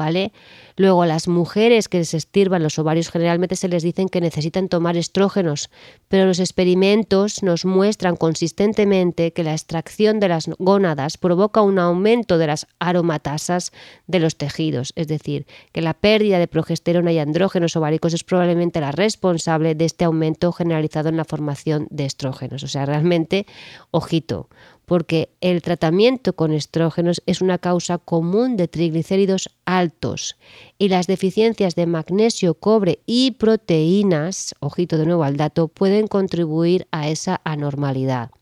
¿Vale? 0.00 0.32
Luego, 0.76 1.04
las 1.04 1.28
mujeres 1.28 1.86
que 1.86 1.98
les 1.98 2.14
estirban 2.14 2.62
los 2.62 2.78
ovarios 2.78 3.10
generalmente 3.10 3.54
se 3.54 3.68
les 3.68 3.82
dicen 3.82 4.08
que 4.08 4.22
necesitan 4.22 4.70
tomar 4.70 4.96
estrógenos, 4.96 5.68
pero 6.08 6.24
los 6.24 6.40
experimentos 6.40 7.42
nos 7.42 7.66
muestran 7.66 8.16
consistentemente 8.16 9.34
que 9.34 9.44
la 9.44 9.52
extracción 9.52 10.18
de 10.18 10.28
las 10.28 10.48
gónadas 10.58 11.18
provoca 11.18 11.60
un 11.60 11.78
aumento 11.78 12.38
de 12.38 12.46
las 12.46 12.66
aromatasas 12.78 13.72
de 14.06 14.20
los 14.20 14.36
tejidos, 14.36 14.94
es 14.96 15.06
decir, 15.06 15.46
que 15.72 15.82
la 15.82 15.92
pérdida 15.92 16.38
de 16.38 16.48
progesterona 16.48 17.12
y 17.12 17.18
andrógenos 17.18 17.76
ováricos 17.76 18.14
es 18.14 18.24
probablemente 18.24 18.80
la 18.80 18.92
responsable 18.92 19.74
de 19.74 19.84
este 19.84 20.06
aumento 20.06 20.50
generalizado 20.50 21.10
en 21.10 21.18
la 21.18 21.26
formación 21.26 21.88
de 21.90 22.06
estrógenos. 22.06 22.62
O 22.62 22.68
sea, 22.68 22.86
realmente, 22.86 23.44
ojito, 23.90 24.48
porque 24.90 25.30
el 25.40 25.62
tratamiento 25.62 26.32
con 26.32 26.52
estrógenos 26.52 27.22
es 27.24 27.40
una 27.40 27.58
causa 27.58 27.98
común 27.98 28.56
de 28.56 28.66
triglicéridos 28.66 29.48
altos 29.64 30.36
y 30.78 30.88
las 30.88 31.06
deficiencias 31.06 31.76
de 31.76 31.86
magnesio, 31.86 32.54
cobre 32.54 32.98
y 33.06 33.30
proteínas, 33.30 34.52
ojito 34.58 34.98
de 34.98 35.06
nuevo 35.06 35.22
al 35.22 35.36
dato, 35.36 35.68
pueden 35.68 36.08
contribuir 36.08 36.88
a 36.90 37.08
esa 37.08 37.40
anormalidad. 37.44 38.32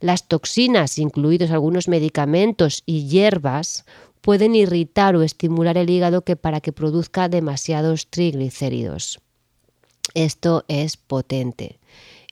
Las 0.00 0.28
toxinas, 0.28 0.98
incluidos 0.98 1.50
algunos 1.50 1.88
medicamentos 1.88 2.82
y 2.84 3.08
hierbas, 3.08 3.86
pueden 4.20 4.54
irritar 4.54 5.16
o 5.16 5.22
estimular 5.22 5.78
el 5.78 5.88
hígado 5.88 6.24
que 6.24 6.36
para 6.36 6.60
que 6.60 6.72
produzca 6.72 7.30
demasiados 7.30 8.06
triglicéridos. 8.08 9.18
Esto 10.12 10.66
es 10.68 10.98
potente 10.98 11.80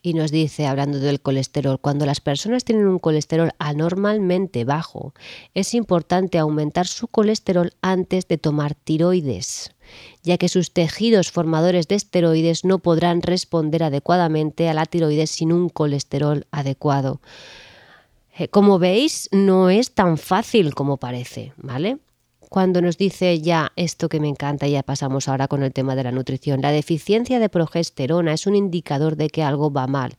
y 0.08 0.14
nos 0.14 0.30
dice, 0.30 0.66
hablando 0.66 0.98
del 0.98 1.20
colesterol, 1.20 1.78
cuando 1.78 2.06
las 2.06 2.20
personas 2.20 2.64
tienen 2.64 2.86
un 2.86 2.98
colesterol 2.98 3.50
anormalmente 3.58 4.64
bajo, 4.64 5.12
es 5.52 5.74
importante 5.74 6.38
aumentar 6.38 6.86
su 6.86 7.08
colesterol 7.08 7.72
antes 7.82 8.26
de 8.26 8.38
tomar 8.38 8.74
tiroides, 8.74 9.74
ya 10.22 10.38
que 10.38 10.48
sus 10.48 10.72
tejidos 10.72 11.30
formadores 11.30 11.88
de 11.88 11.96
esteroides 11.96 12.64
no 12.64 12.78
podrán 12.78 13.20
responder 13.20 13.82
adecuadamente 13.82 14.70
a 14.70 14.74
la 14.74 14.86
tiroides 14.86 15.30
sin 15.30 15.52
un 15.52 15.68
colesterol 15.68 16.46
adecuado. 16.50 17.20
Eh, 18.38 18.48
como 18.48 18.78
veis, 18.78 19.28
no 19.30 19.68
es 19.68 19.92
tan 19.92 20.16
fácil 20.16 20.74
como 20.74 20.96
parece, 20.96 21.52
¿vale? 21.58 21.98
Cuando 22.48 22.80
nos 22.80 22.96
dice 22.96 23.40
ya 23.40 23.72
esto 23.76 24.08
que 24.08 24.20
me 24.20 24.28
encanta, 24.28 24.66
ya 24.66 24.82
pasamos 24.82 25.28
ahora 25.28 25.48
con 25.48 25.62
el 25.62 25.72
tema 25.72 25.94
de 25.94 26.04
la 26.04 26.12
nutrición. 26.12 26.60
La 26.62 26.70
deficiencia 26.70 27.38
de 27.38 27.48
progesterona 27.48 28.32
es 28.32 28.46
un 28.46 28.54
indicador 28.54 29.16
de 29.16 29.28
que 29.28 29.42
algo 29.42 29.72
va 29.72 29.86
mal 29.86 30.16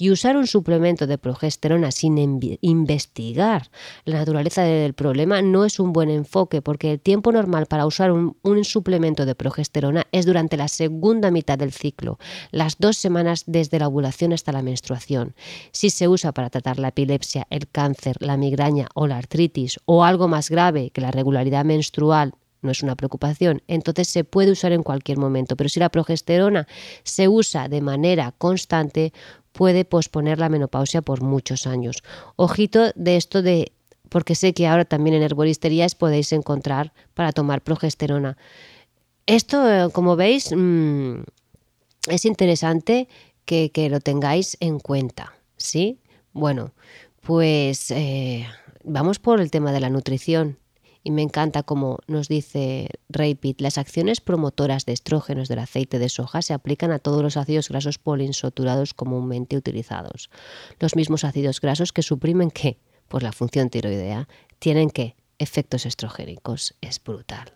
y 0.00 0.10
usar 0.10 0.38
un 0.38 0.46
suplemento 0.46 1.06
de 1.06 1.18
progesterona 1.18 1.90
sin 1.90 2.16
investigar 2.62 3.70
la 4.06 4.16
naturaleza 4.16 4.62
del 4.62 4.94
problema 4.94 5.42
no 5.42 5.66
es 5.66 5.78
un 5.78 5.92
buen 5.92 6.08
enfoque 6.08 6.62
porque 6.62 6.92
el 6.92 7.00
tiempo 7.00 7.32
normal 7.32 7.66
para 7.66 7.84
usar 7.84 8.10
un, 8.10 8.34
suplemento 8.64 9.26
de 9.26 9.34
progesterona 9.34 10.06
es 10.10 10.24
durante 10.24 10.56
la 10.56 10.68
segunda 10.68 11.30
mitad 11.30 11.58
del 11.58 11.72
ciclo, 11.72 12.18
las 12.50 12.78
dos 12.78 12.96
semanas 12.96 13.44
desde 13.46 13.78
la 13.78 13.88
ovulación 13.88 14.32
hasta 14.32 14.52
la 14.52 14.62
menstruación. 14.62 15.34
Si 15.70 15.90
se 15.90 16.08
usa 16.08 16.32
para 16.32 16.48
tratar 16.48 16.78
la 16.78 16.88
epilepsia, 16.88 17.46
el 17.50 17.68
cáncer, 17.68 18.16
la 18.20 18.38
migraña 18.38 18.88
o 18.94 19.06
la 19.06 19.18
artritis 19.18 19.78
o 19.84 20.02
algo 20.02 20.28
más 20.28 20.48
grave 20.48 20.90
que 20.90 21.02
la 21.02 21.10
regularidad 21.10 21.66
menstrual 21.66 22.32
no 22.62 22.70
es 22.70 22.82
una 22.82 22.96
preocupación, 22.96 23.62
entonces 23.68 24.08
se 24.08 24.24
puede 24.24 24.52
usar 24.52 24.72
en 24.72 24.82
cualquier 24.82 25.18
momento, 25.18 25.56
pero 25.56 25.68
si 25.68 25.80
la 25.80 25.88
progesterona 25.88 26.66
se 27.04 27.28
usa 27.28 27.68
de 27.68 27.80
manera 27.80 28.32
constante, 28.36 29.12
puede 29.52 29.84
posponer 29.84 30.38
la 30.38 30.48
menopausia 30.48 31.02
por 31.02 31.22
muchos 31.22 31.66
años. 31.66 32.02
Ojito 32.36 32.92
de 32.94 33.16
esto 33.16 33.42
de, 33.42 33.72
porque 34.08 34.34
sé 34.34 34.52
que 34.52 34.66
ahora 34.66 34.84
también 34.84 35.16
en 35.16 35.22
herboristerías 35.22 35.94
podéis 35.94 36.32
encontrar 36.32 36.92
para 37.14 37.32
tomar 37.32 37.62
progesterona. 37.62 38.36
Esto, 39.26 39.68
eh, 39.70 39.90
como 39.92 40.16
veis, 40.16 40.52
mm, 40.54 41.22
es 42.08 42.24
interesante 42.24 43.08
que, 43.44 43.70
lo 43.90 44.00
tengáis 44.00 44.56
en 44.60 44.78
cuenta, 44.78 45.34
¿sí? 45.56 45.98
Bueno, 46.32 46.72
pues 47.20 47.90
eh, 47.90 48.46
vamos 48.84 49.18
por 49.18 49.40
el 49.40 49.50
tema 49.50 49.72
de 49.72 49.80
la 49.80 49.90
nutrición. 49.90 50.58
Y 51.02 51.10
me 51.10 51.22
encanta 51.22 51.62
como 51.62 51.98
nos 52.06 52.28
dice 52.28 52.88
Ray 53.08 53.34
Pitt, 53.34 53.60
las 53.60 53.78
acciones 53.78 54.20
promotoras 54.20 54.84
de 54.84 54.92
estrógenos 54.92 55.48
del 55.48 55.60
aceite 55.60 55.98
de 55.98 56.08
soja 56.08 56.42
se 56.42 56.52
aplican 56.52 56.92
a 56.92 56.98
todos 56.98 57.22
los 57.22 57.36
ácidos 57.36 57.68
grasos 57.68 57.98
poliinsaturados 57.98 58.92
comúnmente 58.92 59.56
utilizados. 59.56 60.30
Los 60.78 60.96
mismos 60.96 61.24
ácidos 61.24 61.60
grasos 61.60 61.92
que 61.92 62.02
suprimen 62.02 62.50
qué? 62.50 62.78
Pues 63.08 63.22
la 63.22 63.32
función 63.32 63.70
tiroidea 63.70 64.28
tienen 64.58 64.90
que 64.90 65.16
efectos 65.38 65.86
estrogénicos. 65.86 66.74
Es 66.80 67.02
brutal. 67.02 67.50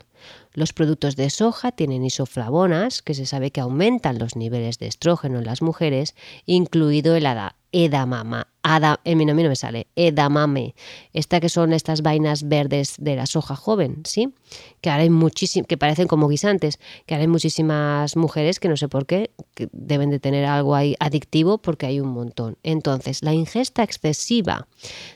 Los 0.52 0.72
productos 0.72 1.16
de 1.16 1.28
soja 1.30 1.70
tienen 1.70 2.04
isoflavonas, 2.04 3.02
que 3.02 3.14
se 3.14 3.26
sabe 3.26 3.50
que 3.50 3.60
aumentan 3.60 4.18
los 4.18 4.36
niveles 4.36 4.78
de 4.78 4.86
estrógeno 4.86 5.38
en 5.38 5.44
las 5.44 5.62
mujeres, 5.62 6.14
incluido 6.46 7.14
el 7.14 7.26
edamama, 7.74 8.46
Ada, 8.62 9.00
en 9.04 9.18
mi 9.18 9.26
nombre 9.26 9.42
no 9.42 9.50
me 9.50 9.56
sale, 9.56 9.88
edamame, 9.96 10.74
esta 11.12 11.40
que 11.40 11.48
son 11.48 11.72
estas 11.72 12.00
vainas 12.00 12.48
verdes 12.48 12.94
de 12.98 13.16
la 13.16 13.26
soja 13.26 13.56
joven, 13.56 14.02
¿sí? 14.06 14.32
Que 14.80 14.90
ahora 14.90 15.02
hay 15.02 15.10
muchísimas, 15.10 15.66
que 15.66 15.76
parecen 15.76 16.06
como 16.06 16.28
guisantes, 16.28 16.78
que 17.04 17.14
ahora 17.14 17.22
hay 17.22 17.28
muchísimas 17.28 18.16
mujeres 18.16 18.60
que 18.60 18.68
no 18.68 18.76
sé 18.76 18.88
por 18.88 19.06
qué, 19.06 19.32
que 19.54 19.68
deben 19.72 20.10
de 20.10 20.20
tener 20.20 20.46
algo 20.46 20.74
ahí 20.74 20.94
adictivo 21.00 21.58
porque 21.58 21.86
hay 21.86 22.00
un 22.00 22.08
montón. 22.08 22.56
Entonces, 22.62 23.22
la 23.22 23.34
ingesta 23.34 23.82
excesiva 23.82 24.66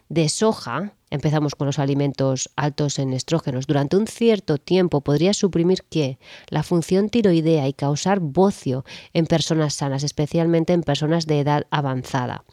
de 0.09 0.29
soja, 0.29 0.95
empezamos 1.11 1.55
con 1.55 1.67
los 1.67 1.79
alimentos 1.79 2.51
altos 2.57 2.99
en 2.99 3.13
estrógenos, 3.13 3.67
durante 3.67 3.97
un 3.97 4.07
cierto 4.07 4.59
tiempo 4.59 5.01
podría 5.01 5.35
suprimir 5.35 5.85
qué? 5.89 6.19
La 6.49 6.63
función 6.63 7.09
tiroidea 7.09 7.69
y 7.69 7.73
causar 7.73 8.21
bocio 8.21 8.85
en 9.13 9.27
personas 9.27 9.75
sanas, 9.75 10.03
especialmente 10.03 10.73
en 10.73 10.83
personas 10.83 11.27
de 11.27 11.41
edad 11.41 11.67
avanzada. 11.71 12.45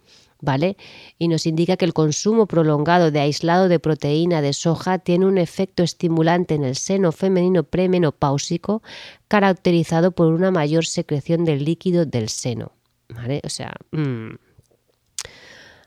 ¿vale? 0.42 0.78
Y 1.18 1.28
nos 1.28 1.46
indica 1.46 1.78
que 1.78 1.86
el 1.86 1.94
consumo 1.94 2.46
prolongado 2.46 3.12
de 3.12 3.20
aislado 3.20 3.68
de 3.68 3.80
proteína 3.80 4.42
de 4.42 4.54
soja 4.54 5.00
tiene 5.00 5.26
un 5.26 5.38
efecto 5.38 5.84
estimulante 5.84 6.56
en 6.56 6.64
el 6.64 6.76
seno 6.76 7.12
femenino 7.12 7.64
premenopáusico 7.64 8.84
caracterizado 9.28 10.12
por 10.12 10.28
una 10.34 10.52
mayor 10.52 10.86
secreción 10.86 11.46
del 11.46 11.66
líquido 11.66 12.06
del 12.06 12.30
seno, 12.30 12.74
¿vale? 13.10 13.42
O 13.44 13.50
sea, 13.50 13.74
mm. 13.92 14.36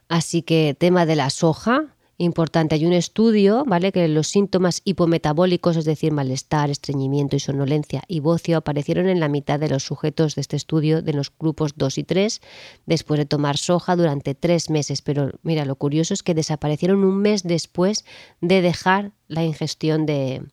así 0.09 0.41
que 0.41 0.75
tema 0.77 1.05
de 1.05 1.15
la 1.15 1.29
soja, 1.29 1.95
importante. 2.19 2.75
Hay 2.75 2.85
un 2.85 2.93
estudio, 2.93 3.63
¿vale? 3.65 3.91
Que 3.91 4.07
los 4.07 4.27
síntomas 4.27 4.81
hipometabólicos, 4.83 5.77
es 5.77 5.85
decir, 5.85 6.11
malestar, 6.11 6.69
estreñimiento 6.69 7.37
y 7.37 7.39
somnolencia 7.39 8.03
y 8.07 8.19
bocio, 8.19 8.57
aparecieron 8.57 9.07
en 9.07 9.21
la 9.21 9.29
mitad 9.29 9.59
de 9.59 9.69
los 9.69 9.83
sujetos 9.83 10.35
de 10.35 10.41
este 10.41 10.57
estudio, 10.57 11.01
de 11.01 11.13
los 11.13 11.31
grupos 11.37 11.73
2 11.77 11.97
y 11.97 12.03
3, 12.03 12.41
después 12.85 13.17
de 13.19 13.25
tomar 13.25 13.57
soja 13.57 13.95
durante 13.95 14.35
tres 14.35 14.69
meses. 14.69 15.01
Pero 15.01 15.31
mira, 15.43 15.65
lo 15.65 15.75
curioso 15.75 16.13
es 16.13 16.21
que 16.21 16.35
desaparecieron 16.35 17.05
un 17.05 17.17
mes 17.17 17.43
después 17.43 18.03
de 18.41 18.61
dejar 18.61 19.11
la 19.29 19.45
ingestión 19.45 20.05
de, 20.05 20.43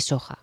soja. 0.00 0.38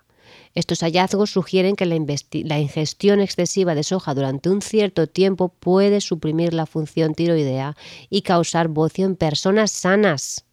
Estos 0.53 0.81
hallazgos 0.81 1.31
sugieren 1.31 1.75
que 1.75 1.85
la, 1.85 1.97
la, 2.43 2.59
ingestión 2.59 3.19
excesiva 3.19 3.75
de 3.75 3.83
soja 3.83 4.13
durante 4.13 4.49
un 4.49 4.61
cierto 4.61 5.07
tiempo 5.07 5.49
puede 5.49 6.01
suprimir 6.01 6.53
la 6.53 6.65
función 6.65 7.15
tiroidea 7.15 7.75
y 8.09 8.21
causar 8.21 8.67
bocio 8.67 9.05
en 9.05 9.15
personas 9.15 9.71
sanas. 9.71 10.46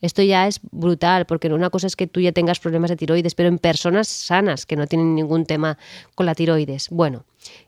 Esto 0.00 0.22
ya 0.22 0.46
es 0.46 0.60
brutal, 0.70 1.26
porque 1.26 1.48
una 1.48 1.70
cosa 1.70 1.86
es 1.86 1.96
que 1.96 2.06
tú 2.06 2.20
ya 2.20 2.32
tengas 2.32 2.60
problemas 2.60 2.90
de 2.90 2.96
tiroides, 2.96 3.34
pero 3.34 3.48
en 3.48 3.58
personas 3.58 4.08
sanas 4.08 4.66
que 4.66 4.76
no 4.76 4.86
tienen 4.86 5.14
ningún 5.14 5.46
tema 5.46 5.78
con 6.14 6.26
la 6.26 6.34
tiroides. 6.34 6.88
Bueno, 6.90 7.24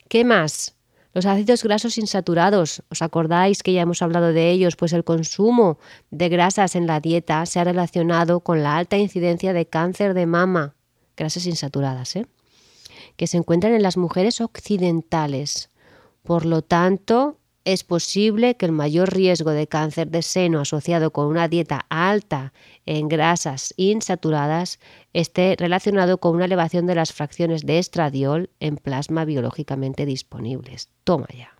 ¿qué 0.08 0.24
más? 0.24 0.74
Los 1.14 1.24
ácidos 1.24 1.64
grasos 1.64 1.96
insaturados, 1.96 2.82
¿os 2.90 3.00
acordáis 3.00 3.62
que 3.62 3.72
ya 3.72 3.80
hemos 3.80 4.02
hablado 4.02 4.32
de 4.32 4.50
ellos? 4.50 4.76
Pues 4.76 4.92
el 4.92 5.04
consumo 5.04 5.78
de 6.10 6.28
grasas 6.28 6.76
en 6.76 6.86
la 6.86 7.00
dieta 7.00 7.44
se 7.46 7.58
ha 7.58 7.64
relacionado 7.64 8.40
con 8.40 8.62
la 8.62 8.76
alta 8.76 8.98
incidencia 8.98 9.54
de 9.54 9.66
cáncer 9.66 10.12
de 10.12 10.26
mama, 10.26 10.74
grasas 11.16 11.46
insaturadas, 11.46 12.14
¿eh? 12.14 12.26
que 13.16 13.26
se 13.26 13.38
encuentran 13.38 13.72
en 13.72 13.82
las 13.82 13.96
mujeres 13.96 14.40
occidentales. 14.40 15.70
Por 16.22 16.44
lo 16.44 16.62
tanto, 16.62 17.38
es 17.68 17.84
posible 17.84 18.56
que 18.56 18.64
el 18.64 18.72
mayor 18.72 19.12
riesgo 19.12 19.50
de 19.50 19.66
cáncer 19.66 20.08
de 20.08 20.22
seno 20.22 20.60
asociado 20.60 21.10
con 21.12 21.26
una 21.26 21.48
dieta 21.48 21.84
alta 21.90 22.54
en 22.86 23.08
grasas 23.08 23.74
insaturadas 23.76 24.80
esté 25.12 25.54
relacionado 25.58 26.16
con 26.16 26.34
una 26.34 26.46
elevación 26.46 26.86
de 26.86 26.94
las 26.94 27.12
fracciones 27.12 27.66
de 27.66 27.78
estradiol 27.78 28.48
en 28.58 28.78
plasma 28.78 29.26
biológicamente 29.26 30.06
disponibles. 30.06 30.88
Toma 31.04 31.26
ya. 31.36 31.57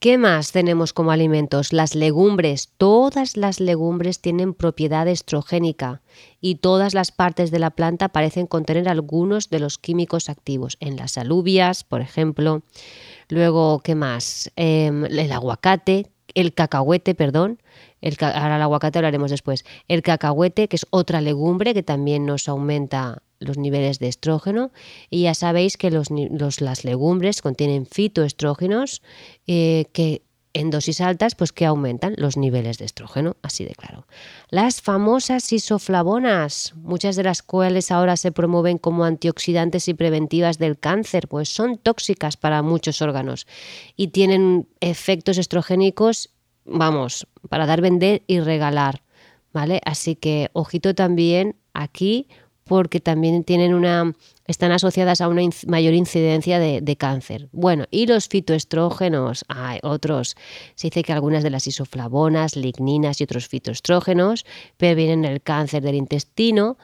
¿Qué 0.00 0.16
más 0.16 0.52
tenemos 0.52 0.92
como 0.92 1.10
alimentos? 1.10 1.72
Las 1.72 1.96
legumbres. 1.96 2.72
Todas 2.76 3.36
las 3.36 3.58
legumbres 3.58 4.20
tienen 4.20 4.54
propiedad 4.54 5.08
estrogénica 5.08 6.02
y 6.40 6.56
todas 6.56 6.94
las 6.94 7.10
partes 7.10 7.50
de 7.50 7.58
la 7.58 7.70
planta 7.70 8.08
parecen 8.08 8.46
contener 8.46 8.88
algunos 8.88 9.50
de 9.50 9.58
los 9.58 9.76
químicos 9.76 10.28
activos. 10.28 10.76
En 10.78 10.96
las 10.96 11.18
alubias, 11.18 11.82
por 11.82 12.00
ejemplo, 12.00 12.62
Luego, 13.28 13.80
¿qué 13.80 13.94
más? 13.94 14.50
Em, 14.56 15.04
el 15.04 15.32
aguacate, 15.32 16.06
el 16.34 16.54
cacahuete, 16.54 17.14
perdón. 17.14 17.60
El, 18.00 18.16
ahora 18.20 18.56
el 18.56 18.62
aguacate 18.62 18.98
hablaremos 18.98 19.30
después. 19.30 19.64
El 19.86 20.02
cacahuete, 20.02 20.68
que 20.68 20.76
es 20.76 20.86
otra 20.90 21.20
legumbre 21.20 21.74
que 21.74 21.82
también 21.82 22.24
nos 22.24 22.48
aumenta 22.48 23.22
los 23.40 23.58
niveles 23.58 23.98
de 23.98 24.08
estrógeno 24.08 24.72
y 25.10 25.22
ya 25.22 25.34
sabéis 25.34 25.76
que 25.76 25.90
los, 25.90 26.10
las 26.60 26.84
legumbres 26.84 27.42
contienen 27.42 27.86
fitoestrógenos 27.86 29.02
eh, 29.46 29.86
que 29.92 30.22
en 30.54 30.70
dosis 30.70 31.00
altas, 31.00 31.34
pues 31.34 31.52
que 31.52 31.66
aumentan 31.66 32.14
los 32.16 32.36
niveles 32.36 32.78
de 32.78 32.84
estrógeno, 32.84 33.36
así 33.42 33.64
de 33.64 33.74
claro. 33.74 34.06
Las 34.50 34.80
famosas 34.80 35.52
isoflavonas, 35.52 36.72
muchas 36.76 37.16
de 37.16 37.22
las 37.22 37.42
cuales 37.42 37.92
ahora 37.92 38.16
se 38.16 38.32
promueven 38.32 38.78
como 38.78 39.04
antioxidantes 39.04 39.88
y 39.88 39.94
preventivas 39.94 40.58
del 40.58 40.78
cáncer, 40.78 41.28
pues 41.28 41.48
son 41.48 41.78
tóxicas 41.78 42.36
para 42.36 42.62
muchos 42.62 43.02
órganos 43.02 43.46
y 43.94 44.08
tienen 44.08 44.68
efectos 44.80 45.38
estrogénicos, 45.38 46.30
vamos, 46.64 47.28
para 47.48 47.66
dar, 47.66 47.80
vender 47.80 48.22
y 48.26 48.40
regalar, 48.40 49.02
¿vale? 49.52 49.80
Así 49.84 50.16
que 50.16 50.50
ojito 50.54 50.94
también 50.94 51.56
aquí 51.72 52.26
porque 52.68 53.00
también 53.00 53.42
tienen 53.42 53.74
una, 53.74 54.12
están 54.46 54.70
asociadas 54.70 55.20
a 55.20 55.28
una 55.28 55.42
mayor 55.66 55.94
incidencia 55.94 56.60
de, 56.60 56.96
cáncer. 56.96 57.48
Bueno, 57.52 57.86
y 57.90 58.06
los 58.06 58.28
fitoestrógenos, 58.28 59.44
hay 59.48 59.80
otros. 59.82 60.36
Se 60.76 60.88
dice 60.88 61.02
que 61.02 61.12
algunas 61.12 61.42
de 61.42 61.50
las 61.50 61.66
isoflavonas, 61.66 62.54
ligninas 62.54 63.20
y 63.20 63.24
otros 63.24 63.48
fitoestrógenos 63.48 64.46
previenen 64.76 65.24
el 65.24 65.40
cáncer 65.42 65.82
del 65.82 65.96
intestino, 65.96 66.78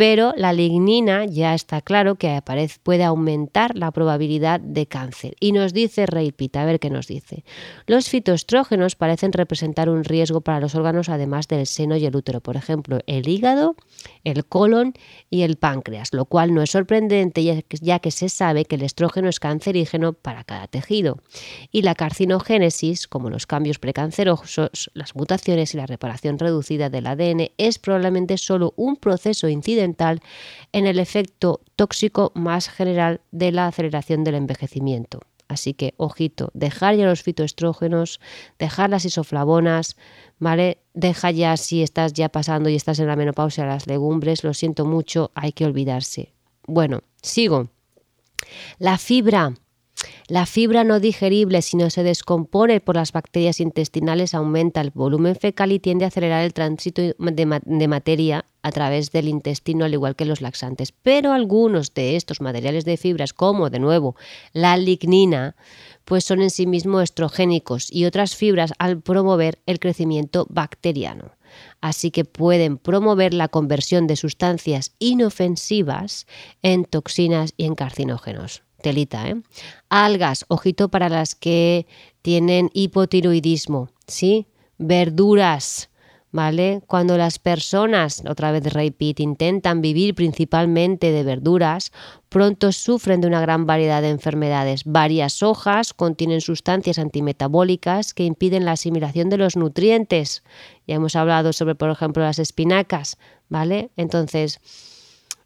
pero 0.00 0.32
la 0.34 0.54
lignina 0.54 1.26
ya 1.26 1.52
está 1.52 1.82
claro 1.82 2.14
que 2.14 2.40
puede 2.82 3.04
aumentar 3.04 3.76
la 3.76 3.90
probabilidad 3.90 4.58
de 4.58 4.86
cáncer. 4.86 5.36
Y 5.40 5.52
nos 5.52 5.74
dice 5.74 6.06
Reipit, 6.06 6.56
a 6.56 6.64
ver 6.64 6.80
qué 6.80 6.88
nos 6.88 7.06
dice. 7.06 7.44
Los 7.84 8.08
fitoestrógenos 8.08 8.96
parecen 8.96 9.34
representar 9.34 9.90
un 9.90 10.04
riesgo 10.04 10.40
para 10.40 10.58
los 10.58 10.74
órganos 10.74 11.10
además 11.10 11.48
del 11.48 11.66
seno 11.66 11.98
y 11.98 12.06
el 12.06 12.16
útero, 12.16 12.40
por 12.40 12.56
ejemplo, 12.56 13.00
el 13.06 13.28
hígado, 13.28 13.76
el 14.24 14.46
colon 14.46 14.94
y 15.28 15.42
el 15.42 15.56
páncreas, 15.56 16.14
lo 16.14 16.24
cual 16.24 16.54
no 16.54 16.62
es 16.62 16.70
sorprendente 16.70 17.44
ya 17.44 17.98
que 17.98 18.10
se 18.10 18.30
sabe 18.30 18.64
que 18.64 18.76
el 18.76 18.82
estrógeno 18.82 19.28
es 19.28 19.38
cancerígeno 19.38 20.14
para 20.14 20.44
cada 20.44 20.66
tejido. 20.66 21.18
Y 21.72 21.82
la 21.82 21.94
carcinogénesis, 21.94 23.06
como 23.06 23.28
los 23.28 23.46
cambios 23.46 23.78
precancerosos, 23.78 24.90
las 24.94 25.14
mutaciones 25.14 25.74
y 25.74 25.76
la 25.76 25.84
reparación 25.84 26.38
reducida 26.38 26.88
del 26.88 27.06
ADN, 27.06 27.50
es 27.58 27.78
probablemente 27.78 28.38
solo 28.38 28.72
un 28.76 28.96
proceso 28.96 29.46
incidente 29.50 29.89
en 30.72 30.86
el 30.86 30.98
efecto 30.98 31.60
tóxico 31.76 32.32
más 32.34 32.68
general 32.68 33.20
de 33.30 33.52
la 33.52 33.66
aceleración 33.66 34.24
del 34.24 34.34
envejecimiento. 34.34 35.20
Así 35.50 35.74
que, 35.74 35.94
ojito, 35.96 36.50
dejar 36.54 36.94
ya 36.94 37.06
los 37.06 37.24
fitoestrógenos, 37.24 38.20
dejar 38.58 38.88
las 38.88 39.04
isoflavonas, 39.04 39.96
¿vale? 40.38 40.78
Deja 40.94 41.32
ya 41.32 41.56
si 41.56 41.82
estás 41.82 42.12
ya 42.12 42.28
pasando 42.28 42.68
y 42.68 42.76
estás 42.76 43.00
en 43.00 43.08
la 43.08 43.16
menopausia 43.16 43.66
las 43.66 43.88
legumbres, 43.88 44.44
lo 44.44 44.54
siento 44.54 44.84
mucho, 44.84 45.32
hay 45.34 45.50
que 45.50 45.64
olvidarse. 45.64 46.32
Bueno, 46.68 47.02
sigo. 47.20 47.68
La 48.78 48.96
fibra 48.96 49.54
la 50.28 50.46
fibra 50.46 50.84
no 50.84 51.00
digerible, 51.00 51.60
si 51.60 51.76
no 51.76 51.90
se 51.90 52.04
descompone 52.04 52.80
por 52.80 52.94
las 52.94 53.12
bacterias 53.12 53.60
intestinales, 53.60 54.32
aumenta 54.32 54.80
el 54.80 54.90
volumen 54.90 55.34
fecal 55.34 55.72
y 55.72 55.80
tiende 55.80 56.04
a 56.04 56.08
acelerar 56.08 56.44
el 56.44 56.54
tránsito 56.54 57.02
de, 57.02 57.88
materia 57.88 58.44
a 58.62 58.70
través 58.70 59.10
del 59.10 59.26
intestino, 59.26 59.84
al 59.84 59.92
igual 59.92 60.14
que 60.14 60.24
los 60.24 60.40
laxantes. 60.40 60.92
Pero 60.92 61.32
algunos 61.32 61.94
de 61.94 62.14
estos 62.14 62.40
materiales 62.40 62.84
de 62.84 62.96
fibras, 62.96 63.32
como 63.32 63.70
de 63.70 63.80
nuevo 63.80 64.14
la 64.52 64.76
lignina, 64.76 65.56
pues 66.04 66.24
son 66.24 66.42
en 66.42 66.50
sí 66.50 66.66
mismos 66.66 67.02
estrogénicos 67.02 67.92
y 67.92 68.04
otras 68.04 68.36
fibras 68.36 68.72
al 68.78 69.00
promover 69.00 69.58
el 69.66 69.80
crecimiento 69.80 70.46
bacteriano. 70.48 71.32
Así 71.80 72.12
que 72.12 72.24
pueden 72.24 72.78
promover 72.78 73.34
la 73.34 73.48
conversión 73.48 74.06
de 74.06 74.14
sustancias 74.14 74.94
inofensivas 75.00 76.28
en 76.62 76.84
toxinas 76.84 77.52
y 77.56 77.64
en 77.64 77.74
carcinógenos 77.74 78.62
telita, 78.80 79.28
¿eh? 79.28 79.40
Algas, 79.88 80.44
ojito 80.48 80.88
para 80.88 81.08
las 81.08 81.34
que 81.34 81.86
tienen 82.22 82.70
hipotiroidismo, 82.74 83.90
¿sí? 84.06 84.46
Verduras, 84.78 85.90
¿vale? 86.32 86.82
Cuando 86.86 87.16
las 87.16 87.38
personas, 87.38 88.22
otra 88.28 88.52
vez 88.52 88.72
repeat, 88.72 89.20
intentan 89.20 89.80
vivir 89.80 90.14
principalmente 90.14 91.12
de 91.12 91.22
verduras, 91.22 91.92
pronto 92.28 92.72
sufren 92.72 93.20
de 93.20 93.26
una 93.26 93.40
gran 93.40 93.66
variedad 93.66 94.02
de 94.02 94.10
enfermedades. 94.10 94.82
Varias 94.84 95.42
hojas 95.42 95.92
contienen 95.92 96.40
sustancias 96.40 96.98
antimetabólicas 96.98 98.14
que 98.14 98.24
impiden 98.24 98.64
la 98.64 98.72
asimilación 98.72 99.28
de 99.28 99.38
los 99.38 99.56
nutrientes. 99.56 100.42
Ya 100.86 100.96
hemos 100.96 101.16
hablado 101.16 101.52
sobre, 101.52 101.74
por 101.74 101.90
ejemplo, 101.90 102.22
las 102.22 102.38
espinacas, 102.38 103.18
¿vale? 103.48 103.90
Entonces, 103.96 104.60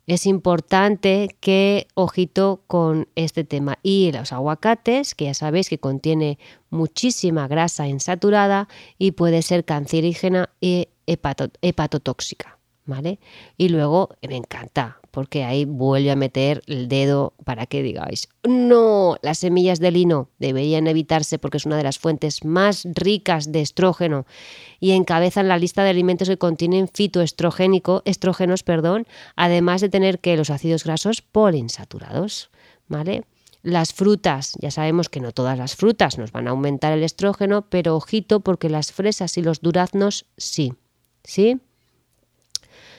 es 0.06 0.26
importante 0.26 1.34
que 1.40 1.86
ojito 1.94 2.62
con 2.66 3.08
este 3.14 3.44
tema. 3.44 3.78
Y 3.82 4.12
los 4.12 4.32
aguacates, 4.32 5.14
que 5.14 5.26
ya 5.26 5.34
sabéis 5.34 5.68
que 5.68 5.78
contiene 5.78 6.38
muchísima 6.70 7.48
grasa 7.48 7.88
insaturada 7.88 8.68
y 8.98 9.12
puede 9.12 9.42
ser 9.42 9.64
cancerígena 9.64 10.50
y 10.60 10.88
hepatotóxica. 11.06 12.58
¿Vale? 12.86 13.18
Y 13.56 13.70
luego 13.70 14.10
me 14.28 14.36
encanta, 14.36 14.98
porque 15.14 15.44
ahí 15.44 15.64
vuelve 15.64 16.10
a 16.10 16.16
meter 16.16 16.64
el 16.66 16.88
dedo 16.88 17.34
para 17.44 17.66
que 17.66 17.84
digáis, 17.84 18.28
no, 18.42 19.16
las 19.22 19.38
semillas 19.38 19.78
de 19.78 19.92
lino 19.92 20.28
deberían 20.40 20.88
evitarse 20.88 21.38
porque 21.38 21.58
es 21.58 21.66
una 21.66 21.76
de 21.76 21.84
las 21.84 22.00
fuentes 22.00 22.44
más 22.44 22.84
ricas 22.84 23.52
de 23.52 23.60
estrógeno 23.60 24.26
y 24.80 24.90
encabezan 24.90 25.46
la 25.46 25.56
lista 25.56 25.84
de 25.84 25.90
alimentos 25.90 26.28
que 26.28 26.36
contienen 26.36 26.88
fitoestrogénico, 26.88 28.02
estrógenos, 28.04 28.64
perdón, 28.64 29.06
además 29.36 29.80
de 29.82 29.88
tener 29.88 30.18
que 30.18 30.36
los 30.36 30.50
ácidos 30.50 30.82
grasos 30.82 31.22
poliinsaturados, 31.22 32.50
¿vale? 32.88 33.22
Las 33.62 33.92
frutas, 33.92 34.54
ya 34.58 34.72
sabemos 34.72 35.08
que 35.08 35.20
no 35.20 35.30
todas 35.30 35.56
las 35.56 35.76
frutas 35.76 36.18
nos 36.18 36.32
van 36.32 36.48
a 36.48 36.50
aumentar 36.50 36.92
el 36.92 37.04
estrógeno, 37.04 37.70
pero 37.70 37.94
ojito 37.94 38.40
porque 38.40 38.68
las 38.68 38.90
fresas 38.90 39.38
y 39.38 39.42
los 39.42 39.60
duraznos 39.60 40.26
sí, 40.36 40.74
¿sí? 41.22 41.60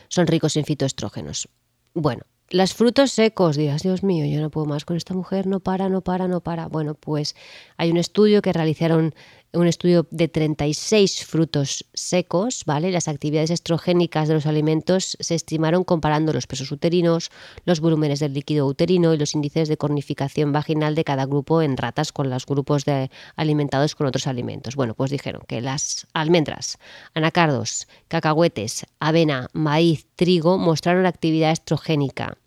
Son 0.07 0.27
ricos 0.27 0.55
en 0.55 0.63
fitoestrógenos. 0.63 1.49
Bueno, 1.95 2.23
las 2.49 2.73
frutos 2.73 3.11
secos, 3.13 3.55
dirás, 3.55 3.81
Dios 3.81 4.03
mío, 4.03 4.25
yo 4.25 4.41
no 4.41 4.51
puedo 4.51 4.67
más 4.67 4.83
con 4.83 4.97
esta 4.97 5.13
mujer, 5.13 5.47
no 5.47 5.61
para, 5.61 5.87
no 5.87 6.01
para, 6.01 6.27
no 6.27 6.41
para. 6.41 6.67
Bueno, 6.67 6.93
pues 6.93 7.35
hay 7.77 7.89
un 7.89 7.95
estudio 7.95 8.41
que 8.41 8.51
realizaron 8.51 9.15
un 9.55 9.67
estudio 9.67 10.07
de 10.11 10.27
36 10.27 11.25
frutos 11.25 11.85
secos, 11.93 12.63
¿vale? 12.65 12.91
Las 12.91 13.07
actividades 13.07 13.49
estrogénicas 13.49 14.27
de 14.27 14.33
los 14.35 14.45
alimentos 14.45 15.17
se 15.19 15.35
estimaron 15.35 15.83
comparando 15.83 16.33
los 16.33 16.47
pesos 16.47 16.71
uterinos, 16.71 17.31
los 17.65 17.79
volúmenes 17.79 18.19
del 18.19 18.33
líquido 18.33 18.67
uterino 18.67 19.13
y 19.13 19.17
los 19.17 19.33
índices 19.33 19.67
de 19.67 19.77
cornificación 19.77 20.51
vaginal 20.51 20.95
de 20.95 21.03
cada 21.03 21.25
grupo 21.25 21.61
en 21.61 21.77
ratas 21.77 22.11
con 22.11 22.29
los 22.29 22.45
grupos 22.45 22.85
de 22.85 23.09
alimentados 23.35 23.95
con 23.95 24.07
otros 24.07 24.27
alimentos. 24.27 24.75
Bueno, 24.75 24.93
pues 24.93 25.11
dijeron 25.11 25.41
que 25.47 25.61
las 25.61 26.07
almendras, 26.13 26.77
anacardos, 27.13 27.87
cacahuetes, 28.07 28.85
avena, 28.99 29.47
maíz, 29.53 30.05
trigo 30.15 30.57
mostraron 30.57 31.05
actividad 31.05 31.51
estrogénica. 31.51 32.37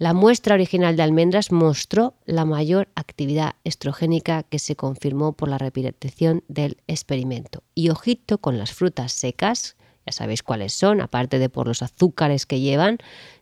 La 0.00 0.14
muestra 0.14 0.54
original 0.54 0.96
de 0.96 1.02
almendras 1.02 1.52
mostró 1.52 2.14
la 2.24 2.46
mayor 2.46 2.88
actividad 2.94 3.56
estrogénica 3.64 4.44
que 4.44 4.58
se 4.58 4.74
confirmó 4.74 5.34
por 5.34 5.50
la 5.50 5.58
repetición 5.58 6.42
del 6.48 6.78
experimento. 6.86 7.64
Y 7.74 7.90
ojito 7.90 8.38
con 8.38 8.56
las 8.56 8.72
frutas 8.72 9.12
secas, 9.12 9.76
ya 10.06 10.12
sabéis 10.14 10.42
cuáles 10.42 10.72
son, 10.72 11.02
aparte 11.02 11.38
de 11.38 11.50
por 11.50 11.68
los 11.68 11.82
azúcares 11.82 12.46
que 12.46 12.60
llevan, 12.60 12.96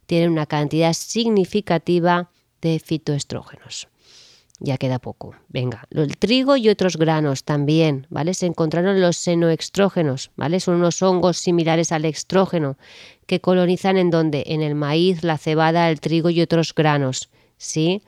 tienen 0.06 0.32
una 0.32 0.46
cantidad 0.46 0.94
significativa 0.94 2.28
de 2.60 2.80
fitoestrógenos 2.80 3.86
ya 4.60 4.76
queda 4.76 4.98
poco. 4.98 5.34
Venga, 5.48 5.86
el 5.90 6.16
trigo 6.16 6.56
y 6.56 6.68
otros 6.68 6.96
granos 6.96 7.44
también, 7.44 8.06
¿vale? 8.10 8.34
Se 8.34 8.46
encontraron 8.46 9.00
los 9.00 9.16
senoextrógenos, 9.16 10.30
¿vale? 10.36 10.60
Son 10.60 10.76
unos 10.76 11.02
hongos 11.02 11.38
similares 11.38 11.92
al 11.92 12.04
estrógeno 12.04 12.76
que 13.26 13.40
colonizan 13.40 13.96
en 13.96 14.10
donde? 14.10 14.44
En 14.46 14.62
el 14.62 14.74
maíz, 14.74 15.22
la 15.22 15.38
cebada, 15.38 15.90
el 15.90 16.00
trigo 16.00 16.30
y 16.30 16.40
otros 16.40 16.74
granos, 16.74 17.28
¿sí? 17.56 18.02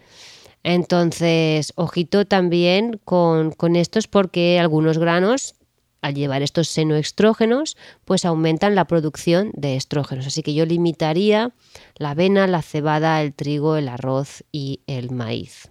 Entonces, 0.62 1.72
ojito 1.76 2.26
también 2.26 3.00
con, 3.04 3.54
estos 3.76 4.08
porque 4.08 4.58
algunos 4.58 4.98
granos 4.98 5.54
al 6.02 6.14
llevar 6.14 6.40
estos 6.40 6.68
senoextrógenos, 6.68 7.76
pues 8.06 8.24
aumentan 8.24 8.74
la 8.74 8.86
producción 8.86 9.50
de 9.52 9.76
estrógenos. 9.76 10.26
Así 10.26 10.42
que 10.42 10.54
yo 10.54 10.64
limitaría 10.64 11.52
la 11.96 12.10
avena, 12.12 12.46
la 12.46 12.62
cebada, 12.62 13.20
el 13.20 13.34
trigo, 13.34 13.76
el 13.76 13.86
arroz 13.86 14.42
y 14.50 14.80
el 14.86 15.10
maíz. 15.10 15.70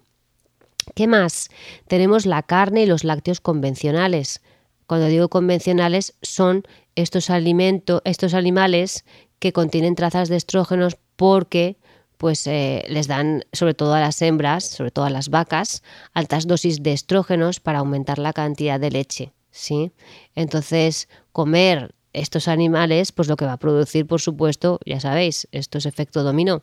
¿Qué 0.94 1.06
más? 1.06 1.48
Tenemos 1.88 2.26
la 2.26 2.42
carne 2.42 2.82
y 2.82 2.86
los 2.86 3.04
lácteos 3.04 3.40
convencionales. 3.40 4.42
Cuando 4.86 5.06
digo 5.06 5.28
convencionales 5.28 6.14
son 6.22 6.64
estos 6.94 7.30
alimentos, 7.30 8.02
estos 8.04 8.34
animales 8.34 9.04
que 9.38 9.52
contienen 9.52 9.94
trazas 9.94 10.28
de 10.28 10.36
estrógenos 10.36 10.96
porque 11.16 11.76
pues 12.16 12.46
eh, 12.46 12.84
les 12.88 13.06
dan, 13.06 13.44
sobre 13.52 13.72
todo 13.72 13.94
a 13.94 14.00
las 14.00 14.20
hembras, 14.20 14.64
sobre 14.64 14.90
todo 14.90 15.06
a 15.06 15.10
las 15.10 15.30
vacas, 15.30 15.82
altas 16.12 16.46
dosis 16.46 16.82
de 16.82 16.92
estrógenos 16.92 17.60
para 17.60 17.78
aumentar 17.78 18.18
la 18.18 18.34
cantidad 18.34 18.78
de 18.78 18.90
leche. 18.90 19.32
¿sí? 19.50 19.92
Entonces, 20.34 21.08
comer 21.32 21.94
estos 22.12 22.48
animales, 22.48 23.12
pues 23.12 23.28
lo 23.28 23.36
que 23.36 23.46
va 23.46 23.54
a 23.54 23.58
producir, 23.58 24.06
por 24.06 24.20
supuesto, 24.20 24.80
ya 24.84 25.00
sabéis, 25.00 25.48
esto 25.52 25.78
es 25.78 25.86
efecto 25.86 26.22
dominó. 26.22 26.62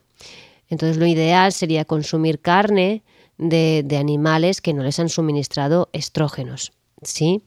Entonces 0.70 0.98
lo 0.98 1.06
ideal 1.06 1.52
sería 1.54 1.86
consumir 1.86 2.40
carne 2.40 3.04
de, 3.38 3.98
animales 4.00 4.62
que 4.62 4.74
no 4.74 4.84
les 4.84 5.00
han 5.00 5.10
suministrado 5.10 5.90
estrógenos. 5.94 6.74
¿Sí? 7.02 7.44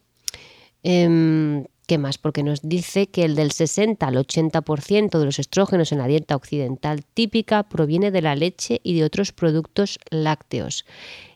Em, 0.83 1.65
¿Qué 1.91 1.99
más? 1.99 2.19
Porque 2.19 2.45
nos 2.45 2.61
dice 2.63 3.09
que 3.09 3.25
el 3.25 3.35
del 3.35 3.51
60 3.51 4.07
al 4.07 4.15
80% 4.15 5.19
de 5.19 5.25
los 5.25 5.41
estrógenos 5.41 5.91
en 5.91 5.99
la 5.99 6.07
dieta 6.07 6.37
occidental 6.37 7.05
típica 7.05 7.65
proviene 7.65 8.13
de 8.13 8.23
la 8.23 8.37
leche 8.37 8.81
y 8.85 8.95
de 8.95 9.03
otros 9.03 9.33
productos 9.33 9.99
lácteos. 10.11 10.85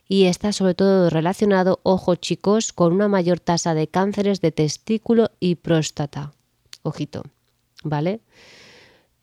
Y 0.07 0.25
está 0.25 0.53
sobre 0.53 0.73
todo 0.73 1.09
relacionado, 1.09 1.81
ojo 1.83 2.15
chicos, 2.15 2.71
con 2.71 2.93
una 2.93 3.09
mayor 3.09 3.41
tasa 3.41 3.73
de 3.73 3.87
cánceres 3.87 4.39
de 4.39 4.53
testículo 4.53 5.31
y 5.41 5.55
próstata. 5.55 6.31
Ojito, 6.83 7.23
¿vale? 7.83 8.21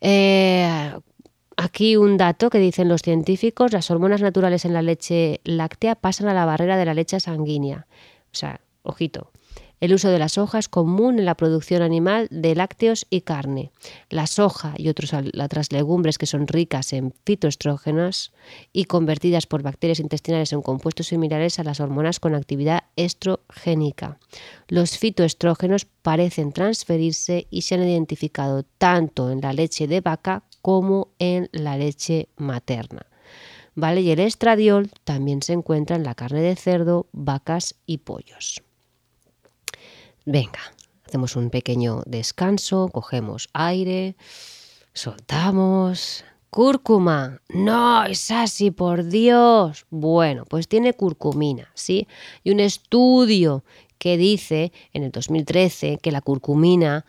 Eh, 0.01 0.93
aquí 1.63 1.95
un 1.95 2.17
dato 2.17 2.49
que 2.49 2.59
dicen 2.59 2.89
los 2.89 3.01
científicos, 3.01 3.71
las 3.71 3.89
hormonas 3.89 4.21
naturales 4.21 4.65
en 4.65 4.73
la 4.73 4.81
leche 4.81 5.39
láctea 5.45 5.95
pasan 5.95 6.27
a 6.27 6.33
la 6.33 6.45
barrera 6.45 6.77
de 6.77 6.85
la 6.85 6.93
leche 6.93 7.19
sanguínea. 7.19 7.87
O 8.31 8.35
sea, 8.35 8.59
ojito. 8.83 9.31
El 9.79 9.93
uso 9.93 10.09
de 10.09 10.19
la 10.19 10.29
soja 10.29 10.59
es 10.59 10.69
común 10.69 11.19
en 11.19 11.25
la 11.25 11.35
producción 11.35 11.81
animal 11.81 12.29
de 12.31 12.55
lácteos 12.55 13.05
y 13.09 13.21
carne. 13.21 13.71
La 14.09 14.27
soja 14.27 14.75
y 14.77 14.87
otras 14.87 15.71
legumbres 15.73 16.17
que 16.17 16.25
son 16.25 16.47
ricas 16.47 16.93
en 16.93 17.13
fitoestrógenos 17.25 18.31
y 18.71 18.85
convertidas 18.85 19.45
por 19.45 19.61
bacterias 19.61 19.99
intestinales 19.99 20.53
en 20.53 20.61
compuestos 20.61 21.07
similares 21.07 21.59
a 21.59 21.65
las 21.65 21.81
hormonas 21.81 22.21
con 22.21 22.33
actividad 22.33 22.83
estrogénica. 22.95 24.19
Los 24.69 24.97
fitoestrógenos 24.97 25.85
parecen 26.01 26.53
transferirse 26.53 27.47
y 27.49 27.63
se 27.63 27.75
han 27.75 27.83
identificado 27.83 28.63
tanto 28.77 29.31
en 29.31 29.41
la 29.41 29.51
leche 29.51 29.87
de 29.87 29.99
vaca 29.99 30.43
como 30.63 31.09
en 31.19 31.49
la 31.51 31.77
leche 31.77 32.29
materna. 32.37 33.05
¿Vale? 33.75 34.01
Y 34.01 34.11
el 34.11 34.19
estradiol 34.19 34.89
también 35.03 35.41
se 35.41 35.53
encuentra 35.53 35.97
en 35.97 36.03
la 36.03 36.15
carne 36.15 36.41
de 36.41 36.55
cerdo, 36.55 37.07
vacas 37.11 37.75
y 37.85 37.97
pollos. 37.99 38.63
Venga, 40.25 40.61
hacemos 41.05 41.35
un 41.35 41.49
pequeño 41.49 42.01
descanso, 42.05 42.89
cogemos 42.91 43.49
aire, 43.53 44.15
soltamos. 44.93 46.23
Cúrcuma. 46.49 47.41
No, 47.49 48.05
es 48.05 48.29
así, 48.29 48.69
por 48.69 49.05
Dios. 49.05 49.87
Bueno, 49.89 50.45
pues 50.45 50.67
tiene 50.67 50.93
curcumina, 50.93 51.71
¿sí? 51.73 52.07
Y 52.43 52.51
un 52.51 52.59
estudio 52.59 53.63
que 53.97 54.17
dice 54.17 54.71
en 54.93 55.03
el 55.03 55.11
2013 55.11 55.97
que 55.97 56.11
la 56.11 56.21
curcumina 56.21 57.05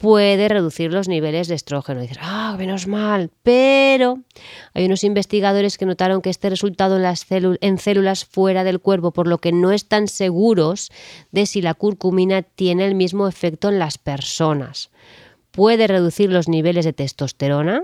puede 0.00 0.48
reducir 0.48 0.90
los 0.94 1.08
niveles 1.08 1.46
de 1.46 1.54
estrógeno. 1.54 2.00
Dices, 2.00 2.16
ah, 2.22 2.56
menos 2.58 2.86
mal. 2.86 3.30
Pero 3.42 4.20
hay 4.72 4.86
unos 4.86 5.04
investigadores 5.04 5.76
que 5.76 5.84
notaron 5.84 6.22
que 6.22 6.30
este 6.30 6.48
resultado 6.48 6.96
en, 6.96 7.02
las 7.02 7.26
en 7.28 7.78
células 7.78 8.24
fuera 8.24 8.64
del 8.64 8.80
cuerpo, 8.80 9.12
por 9.12 9.26
lo 9.26 9.38
que 9.38 9.52
no 9.52 9.72
están 9.72 10.08
seguros 10.08 10.90
de 11.32 11.44
si 11.44 11.60
la 11.60 11.74
curcumina 11.74 12.40
tiene 12.40 12.86
el 12.86 12.94
mismo 12.94 13.28
efecto 13.28 13.68
en 13.68 13.78
las 13.78 13.98
personas. 13.98 14.90
Puede 15.50 15.86
reducir 15.86 16.30
los 16.30 16.48
niveles 16.48 16.86
de 16.86 16.94
testosterona, 16.94 17.82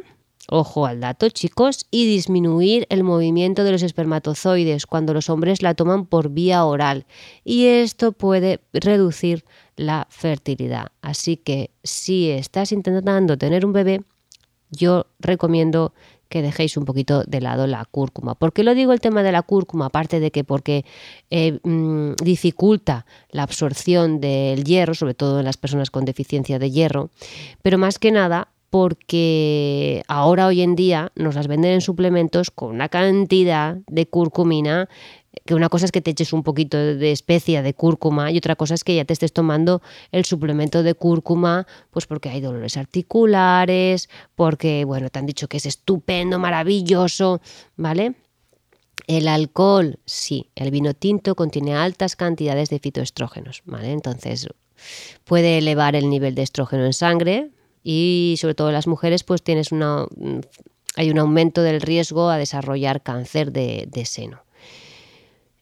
Ojo 0.48 0.86
al 0.86 1.00
dato, 1.00 1.28
chicos, 1.28 1.86
y 1.90 2.06
disminuir 2.06 2.86
el 2.88 3.02
movimiento 3.02 3.64
de 3.64 3.72
los 3.72 3.82
espermatozoides 3.82 4.86
cuando 4.86 5.12
los 5.12 5.28
hombres 5.28 5.60
la 5.60 5.74
toman 5.74 6.06
por 6.06 6.28
vía 6.28 6.64
oral. 6.64 7.04
Y 7.42 7.66
esto 7.66 8.12
puede 8.12 8.60
reducir 8.72 9.44
la 9.76 10.06
fertilidad. 10.10 10.88
Así 11.02 11.36
que 11.36 11.70
si 11.82 12.30
estás 12.30 12.72
intentando 12.72 13.38
tener 13.38 13.64
un 13.64 13.72
bebé, 13.72 14.02
yo 14.70 15.06
recomiendo 15.20 15.92
que 16.28 16.42
dejéis 16.42 16.76
un 16.76 16.84
poquito 16.84 17.22
de 17.24 17.40
lado 17.40 17.66
la 17.66 17.84
cúrcuma. 17.84 18.34
¿Por 18.34 18.52
qué 18.52 18.64
lo 18.64 18.74
digo 18.74 18.92
el 18.92 19.00
tema 19.00 19.22
de 19.22 19.32
la 19.32 19.42
cúrcuma? 19.42 19.86
Aparte 19.86 20.18
de 20.18 20.30
que 20.30 20.44
porque 20.44 20.84
eh, 21.30 21.60
mm, 21.62 22.14
dificulta 22.22 23.06
la 23.30 23.44
absorción 23.44 24.20
del 24.20 24.64
hierro, 24.64 24.94
sobre 24.94 25.14
todo 25.14 25.38
en 25.38 25.44
las 25.44 25.56
personas 25.56 25.90
con 25.90 26.04
deficiencia 26.04 26.58
de 26.58 26.70
hierro, 26.70 27.10
pero 27.62 27.78
más 27.78 27.98
que 27.98 28.10
nada 28.10 28.48
porque 28.70 30.02
ahora 30.08 30.46
hoy 30.46 30.62
en 30.62 30.74
día 30.74 31.12
nos 31.14 31.36
las 31.36 31.46
venden 31.46 31.72
en 31.72 31.80
suplementos 31.80 32.50
con 32.50 32.74
una 32.74 32.88
cantidad 32.88 33.76
de 33.86 34.06
curcumina 34.06 34.88
que 35.44 35.54
una 35.54 35.68
cosa 35.68 35.84
es 35.84 35.92
que 35.92 36.00
te 36.00 36.10
eches 36.10 36.32
un 36.32 36.42
poquito 36.42 36.76
de 36.76 37.12
especia 37.12 37.62
de 37.62 37.74
cúrcuma 37.74 38.30
y 38.32 38.38
otra 38.38 38.56
cosa 38.56 38.74
es 38.74 38.84
que 38.84 38.94
ya 38.94 39.04
te 39.04 39.12
estés 39.12 39.32
tomando 39.32 39.82
el 40.10 40.24
suplemento 40.24 40.82
de 40.82 40.94
cúrcuma, 40.94 41.66
pues 41.90 42.06
porque 42.06 42.28
hay 42.28 42.40
dolores 42.40 42.76
articulares, 42.76 44.08
porque, 44.34 44.84
bueno, 44.84 45.08
te 45.10 45.18
han 45.18 45.26
dicho 45.26 45.48
que 45.48 45.58
es 45.58 45.66
estupendo, 45.66 46.38
maravilloso, 46.38 47.40
¿vale? 47.76 48.14
El 49.06 49.28
alcohol, 49.28 50.00
sí, 50.04 50.50
el 50.56 50.70
vino 50.70 50.94
tinto 50.94 51.36
contiene 51.36 51.74
altas 51.76 52.16
cantidades 52.16 52.70
de 52.70 52.80
fitoestrógenos, 52.80 53.62
¿vale? 53.66 53.92
Entonces 53.92 54.48
puede 55.24 55.58
elevar 55.58 55.94
el 55.94 56.10
nivel 56.10 56.34
de 56.34 56.42
estrógeno 56.42 56.84
en 56.84 56.92
sangre, 56.92 57.50
y 57.88 58.34
sobre 58.40 58.56
todo 58.56 58.72
las 58.72 58.88
mujeres 58.88 59.22
pues 59.22 59.44
tienes 59.44 59.70
una, 59.70 60.06
hay 60.96 61.08
un 61.08 61.20
aumento 61.20 61.62
del 61.62 61.80
riesgo 61.80 62.30
a 62.30 62.36
desarrollar 62.36 63.00
cáncer 63.00 63.52
de, 63.52 64.02
seno. 64.04 64.42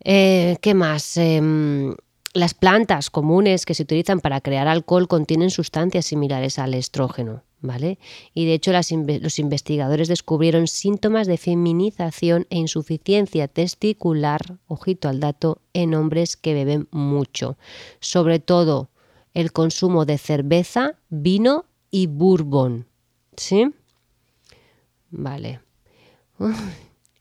Eh, 0.04 0.58
¿Qué 0.60 0.74
más? 0.74 1.16
Em, 1.16 1.94
las 2.34 2.52
plantas 2.52 3.10
comunes 3.10 3.64
que 3.64 3.74
se 3.74 3.84
utilizan 3.84 4.20
para 4.20 4.40
crear 4.40 4.68
alcohol 4.68 5.08
contienen 5.08 5.50
sustancias 5.50 6.06
similares 6.06 6.58
al 6.58 6.74
estrógeno, 6.74 7.42
¿vale? 7.60 7.98
Y 8.34 8.44
de 8.44 8.54
hecho 8.54 8.72
los 8.72 9.38
investigadores 9.38 10.08
descubrieron 10.08 10.66
síntomas 10.66 11.26
de 11.26 11.38
feminización 11.38 12.46
e 12.50 12.58
insuficiencia 12.58 13.48
testicular, 13.48 14.58
ojito 14.66 15.08
al 15.08 15.20
dato, 15.20 15.60
en 15.72 15.94
hombres 15.94 16.36
que 16.36 16.54
beben 16.54 16.88
mucho. 16.90 17.56
Sobre 18.00 18.40
todo 18.40 18.90
el 19.32 19.52
consumo 19.52 20.04
de 20.04 20.18
cerveza, 20.18 20.96
vino 21.08 21.64
y 21.90 22.08
bourbon. 22.08 22.86
¿Sí? 23.36 23.72
Vale. 25.10 25.60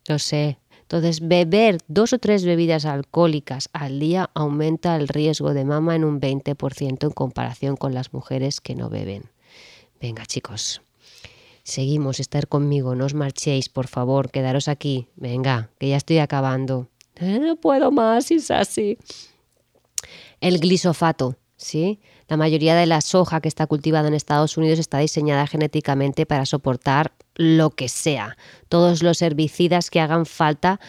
lo 0.08 0.20
sé. 0.20 0.58
Entonces, 0.94 1.28
beber 1.28 1.80
dos 1.88 2.14
o 2.14 2.20
tres 2.20 2.46
bebidas 2.46 2.86
alcohólicas 2.86 3.68
al 3.74 4.00
día 4.00 4.30
aumenta 4.36 4.96
el 4.96 5.08
riesgo 5.08 5.56
de 5.56 5.66
mama 5.66 5.96
en 5.96 6.04
un 6.04 6.22
20% 6.22 7.04
en 7.06 7.10
comparación 7.10 7.78
con 7.78 7.96
las 7.96 8.14
mujeres 8.14 8.62
que 8.62 8.76
no 8.76 8.92
beben. 8.92 9.24
Venga, 10.00 10.28
chicos. 10.28 10.84
Seguimos, 11.64 12.20
estar 12.20 12.48
conmigo, 12.48 12.94
no 12.94 13.06
os 13.06 13.16
marchéis, 13.16 13.70
por 13.70 13.88
favor, 13.88 14.30
quedaros 14.30 14.68
aquí. 14.68 15.08
Venga, 15.16 15.72
que 15.80 15.90
ya 15.90 15.98
estoy 15.98 16.20
acabando. 16.20 16.90
No 17.20 17.56
puedo 17.56 17.90
más, 17.90 18.30
es 18.30 18.52
así. 18.52 19.00
El 20.42 20.60
glisofato, 20.60 21.38
¿sí? 21.58 22.02
La 22.28 22.38
mayoría 22.38 22.76
de 22.76 22.86
la 22.86 23.02
soja 23.02 23.42
que 23.42 23.48
está 23.48 23.66
cultivada 23.66 24.10
en 24.10 24.14
Estados 24.14 24.58
Unidos 24.58 24.78
está 24.78 25.00
diseñada 25.00 25.48
genéticamente 25.48 26.28
para 26.28 26.46
soportar 26.46 27.14
lo 27.36 27.72
que 27.72 27.90
sea, 27.90 28.38
todos 28.70 29.04
los 29.04 29.22
herbicidas 29.22 29.90
que 29.90 30.00
hagan 30.00 30.26
falta 30.26 30.80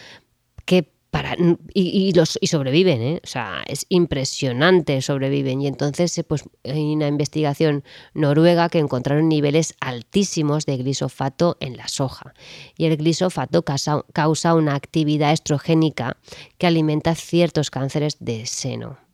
que 0.65 0.91
para, 1.11 1.37
y, 1.73 2.11
los, 2.11 2.37
y 2.41 2.47
sobreviven, 2.47 3.01
¿eh? 3.01 3.21
o 3.23 3.27
sea, 3.27 3.63
es 3.67 3.85
impresionante, 3.87 5.01
sobreviven. 5.01 5.61
Y 5.61 5.67
entonces 5.67 6.21
pues, 6.27 6.43
hay 6.65 6.93
una 6.93 7.07
investigación 7.07 7.85
noruega 8.13 8.67
que 8.67 8.79
encontraron 8.79 9.29
niveles 9.29 9.75
altísimos 9.79 10.65
de 10.65 10.75
glisofato 10.75 11.55
en 11.61 11.77
la 11.77 11.87
soja. 11.87 12.33
Y 12.77 12.83
el 12.83 12.97
glisofato 12.97 13.63
causa, 13.63 14.03
causa 14.11 14.55
una 14.55 14.75
actividad 14.75 15.31
estrogénica 15.31 16.17
que 16.57 16.67
alimenta 16.67 17.15
ciertos 17.15 17.71
cánceres 17.71 18.17
de 18.19 18.45
seno. 18.45 19.04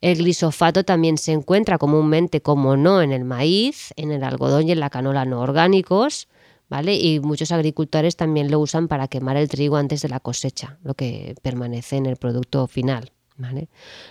El 0.00 0.16
glisofato 0.18 0.84
también 0.84 1.18
se 1.18 1.32
encuentra 1.32 1.78
comúnmente, 1.78 2.40
como 2.40 2.76
no, 2.76 3.02
en 3.02 3.12
el 3.12 3.24
maíz, 3.24 3.92
en 3.96 4.10
el 4.10 4.24
algodón 4.24 4.68
y 4.68 4.72
en 4.72 4.80
la 4.80 4.90
canola 4.90 5.24
no 5.24 5.40
orgánicos, 5.40 6.28
¿vale? 6.68 6.96
Y 6.96 7.20
muchos 7.20 7.52
agricultores 7.52 8.16
también 8.16 8.50
lo 8.50 8.60
usan 8.60 8.88
para 8.88 9.08
quemar 9.08 9.36
el 9.36 9.48
trigo 9.48 9.76
antes 9.76 10.02
de 10.02 10.08
la 10.08 10.20
cosecha, 10.20 10.78
lo 10.82 10.94
que 10.94 11.34
permanece 11.42 11.96
en 11.96 12.06
el 12.06 12.16
producto 12.16 12.66
final, 12.66 13.12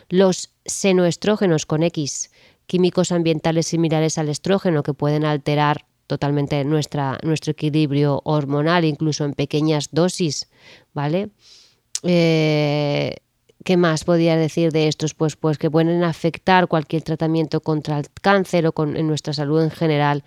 Los 0.09 0.51
senoestrógenos 0.65 1.65
con 1.65 1.83
X, 1.83 2.31
químicos 2.67 3.11
ambientales 3.11 3.67
similares 3.67 4.17
al 4.17 4.29
estrógeno 4.29 4.83
que 4.83 4.93
pueden 4.93 5.25
alterar 5.25 5.85
totalmente 6.07 6.63
nuestra, 6.63 7.17
nuestro 7.23 7.51
equilibrio 7.51 8.21
hormonal, 8.23 8.85
incluso 8.85 9.25
en 9.25 9.33
pequeñas 9.33 9.89
dosis, 9.91 10.47
¿vale? 10.93 11.29
Eh, 12.03 13.15
¿Qué 13.65 13.77
más 13.77 14.03
podría 14.03 14.37
decir 14.37 14.71
de 14.71 14.87
estos? 14.87 15.15
Pues, 15.15 15.35
pues 15.35 15.57
que 15.57 15.71
pueden 15.71 16.03
afectar 16.03 16.67
cualquier 16.67 17.01
tratamiento 17.01 17.61
contra 17.61 17.97
el 17.97 18.05
cáncer 18.21 18.67
o 18.67 18.73
con, 18.73 18.95
en 18.95 19.07
nuestra 19.07 19.33
salud 19.33 19.59
en 19.59 19.71
general. 19.71 20.23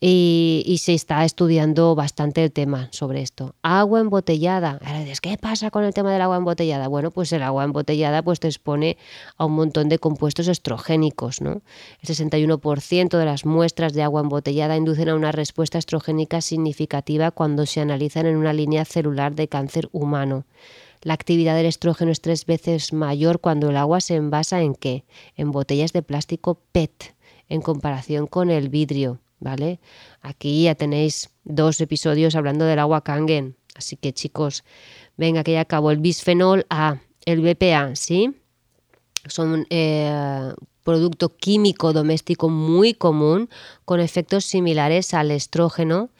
y, 0.00 0.78
se 0.80 0.94
está 0.94 1.24
estudiando 1.24 1.96
bastante 1.96 2.44
el 2.44 2.52
tema 2.52 2.88
sobre 2.92 3.20
esto. 3.20 3.56
Agua 3.62 3.98
embotellada. 3.98 4.78
Ahora 4.84 5.00
dices, 5.00 5.20
¿qué 5.20 5.36
pasa 5.36 5.72
con 5.72 5.82
el 5.82 5.92
tema 5.92 6.12
del 6.12 6.22
agua 6.22 6.36
embotellada? 6.36 6.86
Bueno, 6.86 7.10
pues 7.10 7.32
el 7.32 7.42
agua 7.42 7.64
embotellada 7.64 8.22
pues 8.22 8.38
te 8.38 8.46
expone 8.46 8.96
a 9.36 9.46
un 9.46 9.54
montón 9.54 9.88
de 9.88 9.98
compuestos 9.98 10.46
estrogénicos. 10.46 11.40
¿no? 11.40 11.62
El 12.00 12.08
61% 12.08 13.18
de 13.18 13.24
las 13.24 13.44
muestras 13.44 13.92
de 13.92 14.04
agua 14.04 14.20
embotellada 14.20 14.76
inducen 14.76 15.08
a 15.08 15.16
una 15.16 15.32
respuesta 15.32 15.78
estrogénica 15.78 16.40
significativa 16.42 17.32
cuando 17.32 17.66
se 17.66 17.80
analizan 17.80 18.26
en 18.26 18.36
una 18.36 18.52
línea 18.52 18.84
celular 18.84 19.34
de 19.34 19.48
cáncer 19.48 19.88
humano. 19.90 20.44
La 21.02 21.14
actividad 21.14 21.56
del 21.56 21.66
estrógeno 21.66 22.10
es 22.10 22.20
tres 22.20 22.46
veces 22.46 22.92
mayor 22.92 23.40
cuando 23.40 23.70
el 23.70 23.76
agua 23.76 24.00
se 24.00 24.16
envasa 24.16 24.62
en 24.62 24.74
qué? 24.74 25.04
En 25.36 25.52
botellas 25.52 25.92
de 25.92 26.02
plástico 26.02 26.60
PET, 26.72 27.14
en 27.48 27.62
comparación 27.62 28.26
con 28.26 28.50
el 28.50 28.68
vidrio. 28.68 29.20
¿vale? 29.40 29.80
Aquí 30.20 30.64
ya 30.64 30.74
tenéis 30.74 31.30
dos 31.44 31.80
episodios 31.80 32.34
hablando 32.34 32.64
del 32.64 32.78
agua 32.78 33.02
Kangen. 33.02 33.56
Así 33.74 33.96
que 33.96 34.12
chicos, 34.12 34.64
venga 35.16 35.44
que 35.44 35.52
ya 35.52 35.60
acabo. 35.60 35.90
El 35.90 35.98
bisfenol 35.98 36.66
A, 36.68 37.00
el 37.24 37.40
BPA, 37.40 37.94
¿sí? 37.94 38.34
Son 39.26 39.66
eh, 39.70 40.52
producto 40.82 41.36
químico 41.36 41.92
doméstico 41.92 42.48
muy 42.48 42.94
común 42.94 43.48
con 43.84 44.00
efectos 44.00 44.44
similares 44.44 45.14
al 45.14 45.30
estrógeno 45.30 46.10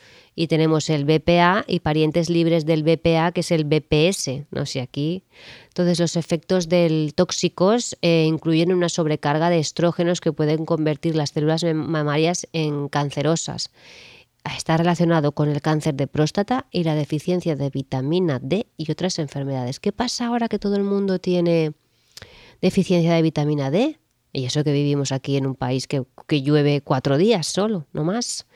y 0.40 0.46
tenemos 0.46 0.88
el 0.88 1.04
BPA 1.04 1.64
y 1.66 1.80
parientes 1.80 2.30
libres 2.30 2.64
del 2.64 2.84
BPA 2.84 3.32
que 3.32 3.40
es 3.40 3.50
el 3.50 3.64
BPS, 3.64 4.44
no 4.52 4.66
sé 4.66 4.80
aquí. 4.80 5.24
Entonces 5.66 5.98
los 5.98 6.14
efectos 6.14 6.68
del 6.68 7.12
tóxicos 7.16 7.98
eh, 8.02 8.24
incluyen 8.24 8.72
una 8.72 8.88
sobrecarga 8.88 9.50
de 9.50 9.58
estrógenos 9.58 10.20
que 10.20 10.32
pueden 10.32 10.64
convertir 10.64 11.16
las 11.16 11.30
células 11.30 11.64
mamarias 11.64 12.46
en 12.52 12.88
cancerosas. 12.88 13.72
Está 14.56 14.76
relacionado 14.76 15.32
con 15.32 15.48
el 15.48 15.60
cáncer 15.60 15.94
de 15.94 16.06
próstata 16.06 16.66
y 16.70 16.84
la 16.84 16.94
deficiencia 16.94 17.56
de 17.56 17.70
vitamina 17.70 18.38
D 18.38 18.68
y 18.76 18.92
otras 18.92 19.18
enfermedades. 19.18 19.80
¿Qué 19.80 19.90
pasa 19.90 20.26
ahora 20.26 20.46
que 20.46 20.60
todo 20.60 20.76
el 20.76 20.84
mundo 20.84 21.18
tiene 21.18 21.72
deficiencia 22.62 23.12
de 23.12 23.22
vitamina 23.22 23.72
D? 23.72 23.98
Y 24.32 24.44
eso 24.44 24.62
que 24.62 24.70
vivimos 24.70 25.10
aquí 25.10 25.36
en 25.36 25.46
un 25.46 25.56
país 25.56 25.88
que, 25.88 26.04
que 26.28 26.42
llueve 26.42 26.80
cuatro 26.80 27.18
días 27.18 27.48
solo, 27.48 27.86
no 27.92 28.04
más. 28.04 28.46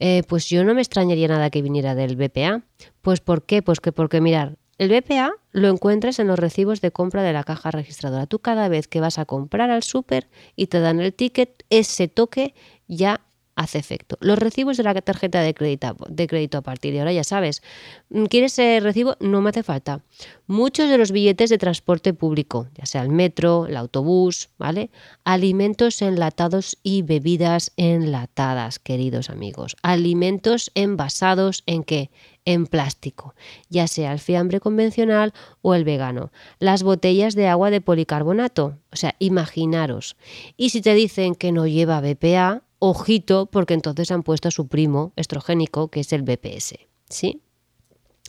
Eh, 0.00 0.22
pues 0.26 0.48
yo 0.48 0.64
no 0.64 0.74
me 0.74 0.80
extrañaría 0.80 1.28
nada 1.28 1.50
que 1.50 1.62
viniera 1.62 1.94
del 1.94 2.16
BPA. 2.16 2.62
Pues 3.02 3.20
¿por 3.20 3.44
qué? 3.44 3.62
Pues 3.62 3.80
que 3.80 3.92
porque 3.92 4.20
mirar, 4.20 4.56
el 4.78 4.88
BPA 4.88 5.32
lo 5.52 5.68
encuentras 5.68 6.18
en 6.18 6.26
los 6.26 6.38
recibos 6.38 6.80
de 6.80 6.90
compra 6.90 7.22
de 7.22 7.34
la 7.34 7.44
caja 7.44 7.70
registradora. 7.70 8.26
Tú 8.26 8.38
cada 8.38 8.68
vez 8.68 8.88
que 8.88 9.00
vas 9.00 9.18
a 9.18 9.26
comprar 9.26 9.70
al 9.70 9.82
súper 9.82 10.28
y 10.56 10.68
te 10.68 10.80
dan 10.80 11.00
el 11.00 11.12
ticket, 11.12 11.64
ese 11.68 12.08
toque 12.08 12.54
ya 12.88 13.20
hace 13.56 13.78
efecto. 13.78 14.16
Los 14.20 14.38
recibos 14.38 14.76
de 14.76 14.82
la 14.82 14.94
tarjeta 14.94 15.40
de 15.42 15.54
crédito, 15.54 15.96
de 16.08 16.26
crédito 16.26 16.58
a 16.58 16.62
partir 16.62 16.92
de 16.92 17.00
ahora, 17.00 17.12
ya 17.12 17.24
sabes, 17.24 17.62
mm, 18.08 18.24
¿quieres 18.24 18.52
ese 18.52 18.80
recibo? 18.80 19.16
No 19.20 19.40
me 19.40 19.50
hace 19.50 19.62
falta. 19.62 20.02
Muchos 20.46 20.88
de 20.88 20.98
los 20.98 21.12
billetes 21.12 21.50
de 21.50 21.58
transporte 21.58 22.14
público, 22.14 22.68
ya 22.74 22.86
sea 22.86 23.02
el 23.02 23.10
metro, 23.10 23.66
el 23.66 23.76
autobús, 23.76 24.48
¿vale? 24.58 24.90
Alimentos 25.24 26.02
enlatados 26.02 26.78
y 26.82 27.02
bebidas 27.02 27.72
enlatadas, 27.76 28.78
queridos 28.78 29.30
amigos. 29.30 29.76
Alimentos 29.82 30.70
envasados 30.74 31.62
en 31.66 31.84
qué? 31.84 32.10
En 32.46 32.66
plástico, 32.66 33.34
ya 33.68 33.86
sea 33.86 34.12
el 34.12 34.18
fiambre 34.18 34.60
convencional 34.60 35.34
o 35.60 35.74
el 35.74 35.84
vegano. 35.84 36.32
Las 36.58 36.82
botellas 36.82 37.34
de 37.34 37.48
agua 37.48 37.70
de 37.70 37.82
policarbonato, 37.82 38.78
o 38.90 38.96
sea, 38.96 39.14
imaginaros. 39.18 40.16
Y 40.56 40.70
si 40.70 40.80
te 40.80 40.94
dicen 40.94 41.34
que 41.34 41.52
no 41.52 41.66
lleva 41.66 42.00
BPA, 42.00 42.62
ojito, 42.80 43.46
porque 43.46 43.74
entonces 43.74 44.10
han 44.10 44.24
puesto 44.24 44.48
a 44.48 44.50
su 44.50 44.66
primo 44.66 45.12
estrogénico, 45.14 45.88
que 45.88 46.00
es 46.00 46.12
el 46.12 46.22
BPS. 46.22 46.74
¿Sí? 47.08 47.42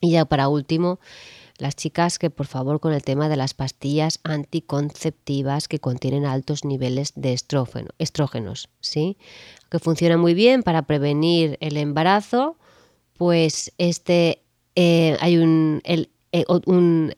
Y 0.02 0.12
ya 0.12 0.26
para 0.26 0.48
último, 0.50 1.00
las 1.58 1.76
chicas 1.76 2.20
que 2.20 2.30
por 2.30 2.48
favor 2.48 2.80
con 2.80 2.92
el 2.92 3.04
tema 3.04 3.30
de 3.30 3.38
las 3.38 3.54
pastillas 3.54 4.20
anticonceptivas 4.24 5.68
que 5.68 5.80
contienen 5.80 6.26
altos 6.26 6.66
niveles 6.66 7.14
de 7.16 7.34
estrógeno, 7.34 7.90
estrógenos, 8.00 8.70
¿sí? 8.80 9.18
Que 9.70 9.80
funciona 9.80 10.18
muy 10.18 10.34
bien 10.34 10.64
para 10.64 10.82
prevenir 10.84 11.58
el 11.62 11.78
embarazo, 11.78 12.58
pues 13.16 13.72
este 13.78 14.42
eh, 14.76 15.18
hay 15.20 15.38
un, 15.38 15.82
el, 15.84 16.10
eh, 16.32 16.46
un, 16.66 17.14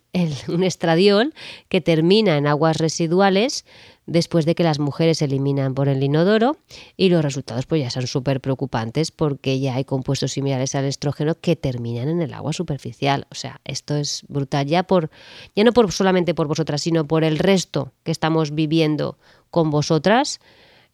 un 0.47 0.63
estradiol 0.63 1.34
que 1.69 1.82
termina 1.82 2.38
en 2.38 2.47
aguas 2.47 2.78
residuales 2.78 3.65
después 4.06 4.45
de 4.45 4.56
que 4.56 4.63
las 4.63 4.80
mujeres 4.80 5.21
eliminan 5.21 5.73
por 5.76 5.88
el 5.88 6.04
inodoro 6.04 6.58
y 6.97 7.10
los 7.10 7.23
resultados 7.23 7.65
pues 7.65 7.82
ya 7.82 7.89
son 7.89 8.08
súper 8.08 8.41
preocupantes 8.41 9.12
porque 9.12 9.60
ya 9.60 9.76
hay 9.76 9.86
compuestos 9.86 10.34
similares 10.34 10.76
al 10.76 10.86
estrógeno 10.86 11.36
que 11.36 11.56
terminan 11.56 12.10
en 12.10 12.21
el 12.21 12.34
agua 12.34 12.54
superficial. 12.54 13.28
O 13.32 13.36
sea, 13.36 13.62
esto 13.65 13.95
es 13.95 14.23
brutal 14.28 14.65
ya 14.67 14.84
por 14.84 15.10
ya 15.56 15.63
no 15.63 15.73
por 15.73 15.91
solamente 15.91 16.34
por 16.34 16.47
vosotras, 16.47 16.82
sino 16.82 17.06
por 17.06 17.23
el 17.23 17.39
resto 17.39 17.91
que 18.04 18.12
estamos 18.12 18.56
viviendo 18.56 19.17
con 19.49 19.69
vosotras. 19.69 20.39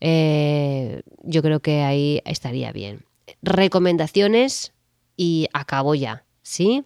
Eh, 0.01 1.01
yo 1.23 1.41
creo 1.41 1.61
que 1.61 1.81
ahí 1.81 2.21
estaría 2.25 2.71
bien. 2.71 3.05
Recomendaciones 3.41 4.73
y 5.17 5.47
acabo 5.53 5.95
ya, 5.95 6.25
¿sí? 6.41 6.83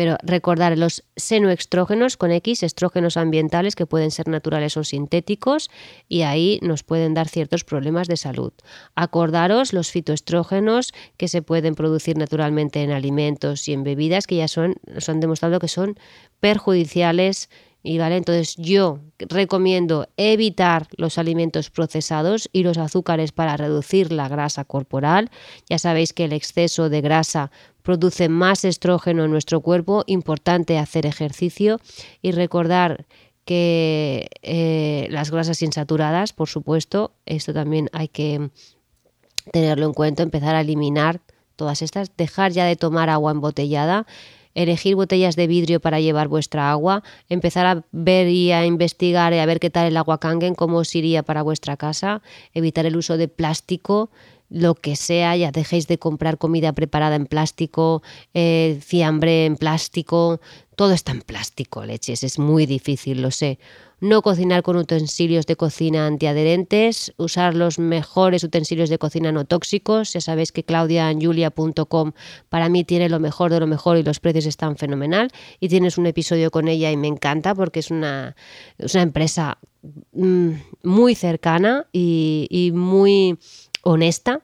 Pero 0.00 0.16
recordar 0.22 0.78
los 0.78 1.04
senoestrógenos 1.14 2.16
con 2.16 2.30
X, 2.30 2.62
estrógenos 2.62 3.18
ambientales 3.18 3.76
que 3.76 3.84
pueden 3.84 4.10
ser 4.10 4.28
naturales 4.28 4.78
o 4.78 4.82
sintéticos 4.82 5.70
y 6.08 6.22
ahí 6.22 6.58
nos 6.62 6.82
pueden 6.82 7.12
dar 7.12 7.28
ciertos 7.28 7.64
problemas 7.64 8.08
de 8.08 8.16
salud. 8.16 8.54
Acordaros 8.94 9.74
los 9.74 9.90
fitoestrógenos 9.90 10.94
que 11.18 11.28
se 11.28 11.42
pueden 11.42 11.74
producir 11.74 12.16
naturalmente 12.16 12.82
en 12.82 12.92
alimentos 12.92 13.68
y 13.68 13.74
en 13.74 13.84
bebidas 13.84 14.26
que 14.26 14.36
ya 14.36 14.48
son, 14.48 14.76
nos 14.86 15.06
han 15.10 15.20
demostrado 15.20 15.58
que 15.58 15.68
son 15.68 15.98
perjudiciales 16.40 17.50
y 17.82 17.98
vale, 17.98 18.16
entonces 18.16 18.56
yo 18.56 18.98
recomiendo 19.18 20.06
evitar 20.18 20.86
los 20.96 21.16
alimentos 21.16 21.70
procesados 21.70 22.48
y 22.52 22.62
los 22.62 22.76
azúcares 22.76 23.32
para 23.32 23.56
reducir 23.56 24.12
la 24.12 24.28
grasa 24.28 24.64
corporal. 24.64 25.30
Ya 25.68 25.78
sabéis 25.78 26.12
que 26.12 26.24
el 26.24 26.34
exceso 26.34 26.90
de 26.90 27.00
grasa 27.00 27.50
produce 27.82 28.28
más 28.28 28.66
estrógeno 28.66 29.24
en 29.24 29.30
nuestro 29.30 29.62
cuerpo, 29.62 30.04
importante 30.06 30.78
hacer 30.78 31.06
ejercicio 31.06 31.80
y 32.20 32.32
recordar 32.32 33.06
que 33.46 34.28
eh, 34.42 35.08
las 35.10 35.30
grasas 35.30 35.62
insaturadas, 35.62 36.34
por 36.34 36.48
supuesto, 36.48 37.14
esto 37.24 37.54
también 37.54 37.88
hay 37.92 38.08
que 38.08 38.50
tenerlo 39.52 39.86
en 39.86 39.94
cuenta, 39.94 40.22
empezar 40.22 40.54
a 40.54 40.60
eliminar 40.60 41.20
todas 41.56 41.80
estas, 41.80 42.16
dejar 42.16 42.52
ya 42.52 42.66
de 42.66 42.76
tomar 42.76 43.08
agua 43.08 43.32
embotellada, 43.32 44.06
elegir 44.54 44.96
botellas 44.96 45.36
de 45.36 45.46
vidrio 45.46 45.80
para 45.80 46.00
llevar 46.00 46.28
vuestra 46.28 46.70
agua, 46.70 47.02
empezar 47.28 47.66
a 47.66 47.84
ver 47.92 48.28
y 48.28 48.52
a 48.52 48.66
investigar 48.66 49.32
y 49.32 49.38
a 49.38 49.46
ver 49.46 49.60
qué 49.60 49.70
tal 49.70 49.86
el 49.86 49.96
agua 49.96 50.18
Kangen, 50.18 50.54
cómo 50.54 50.78
os 50.78 50.94
iría 50.94 51.22
para 51.22 51.42
vuestra 51.42 51.76
casa, 51.76 52.22
evitar 52.54 52.86
el 52.86 52.96
uso 52.96 53.16
de 53.16 53.28
plástico, 53.28 54.10
lo 54.50 54.74
que 54.74 54.96
sea, 54.96 55.36
ya 55.36 55.52
dejéis 55.52 55.86
de 55.86 55.98
comprar 55.98 56.36
comida 56.36 56.72
preparada 56.72 57.14
en 57.14 57.26
plástico, 57.26 58.02
eh, 58.34 58.78
fiambre 58.82 59.46
en 59.46 59.56
plástico, 59.56 60.40
todo 60.74 60.92
está 60.92 61.12
en 61.12 61.22
plástico, 61.22 61.84
leches, 61.84 62.24
es 62.24 62.38
muy 62.38 62.66
difícil, 62.66 63.22
lo 63.22 63.30
sé. 63.30 63.58
No 64.00 64.22
cocinar 64.22 64.62
con 64.62 64.76
utensilios 64.76 65.46
de 65.46 65.56
cocina 65.56 66.06
antiadherentes, 66.06 67.12
usar 67.16 67.54
los 67.54 67.78
mejores 67.78 68.42
utensilios 68.44 68.88
de 68.88 68.98
cocina 68.98 69.30
no 69.32 69.44
tóxicos. 69.44 70.12
Ya 70.14 70.20
sabéis 70.20 70.52
que 70.52 70.64
claudianjulia.com 70.64 72.12
para 72.48 72.68
mí 72.68 72.84
tiene 72.84 73.08
lo 73.08 73.20
mejor 73.20 73.50
de 73.50 73.60
lo 73.60 73.66
mejor 73.66 73.98
y 73.98 74.02
los 74.02 74.20
precios 74.20 74.46
están 74.46 74.76
fenomenal. 74.76 75.30
Y 75.60 75.68
tienes 75.68 75.98
un 75.98 76.06
episodio 76.06 76.50
con 76.50 76.68
ella 76.68 76.90
y 76.90 76.96
me 76.96 77.08
encanta 77.08 77.54
porque 77.54 77.80
es 77.80 77.90
una, 77.90 78.36
una 78.78 79.02
empresa 79.02 79.58
mm, 80.12 80.50
muy 80.82 81.14
cercana 81.14 81.86
y 81.92 82.72
muy 82.74 83.38
honesta. 83.82 84.42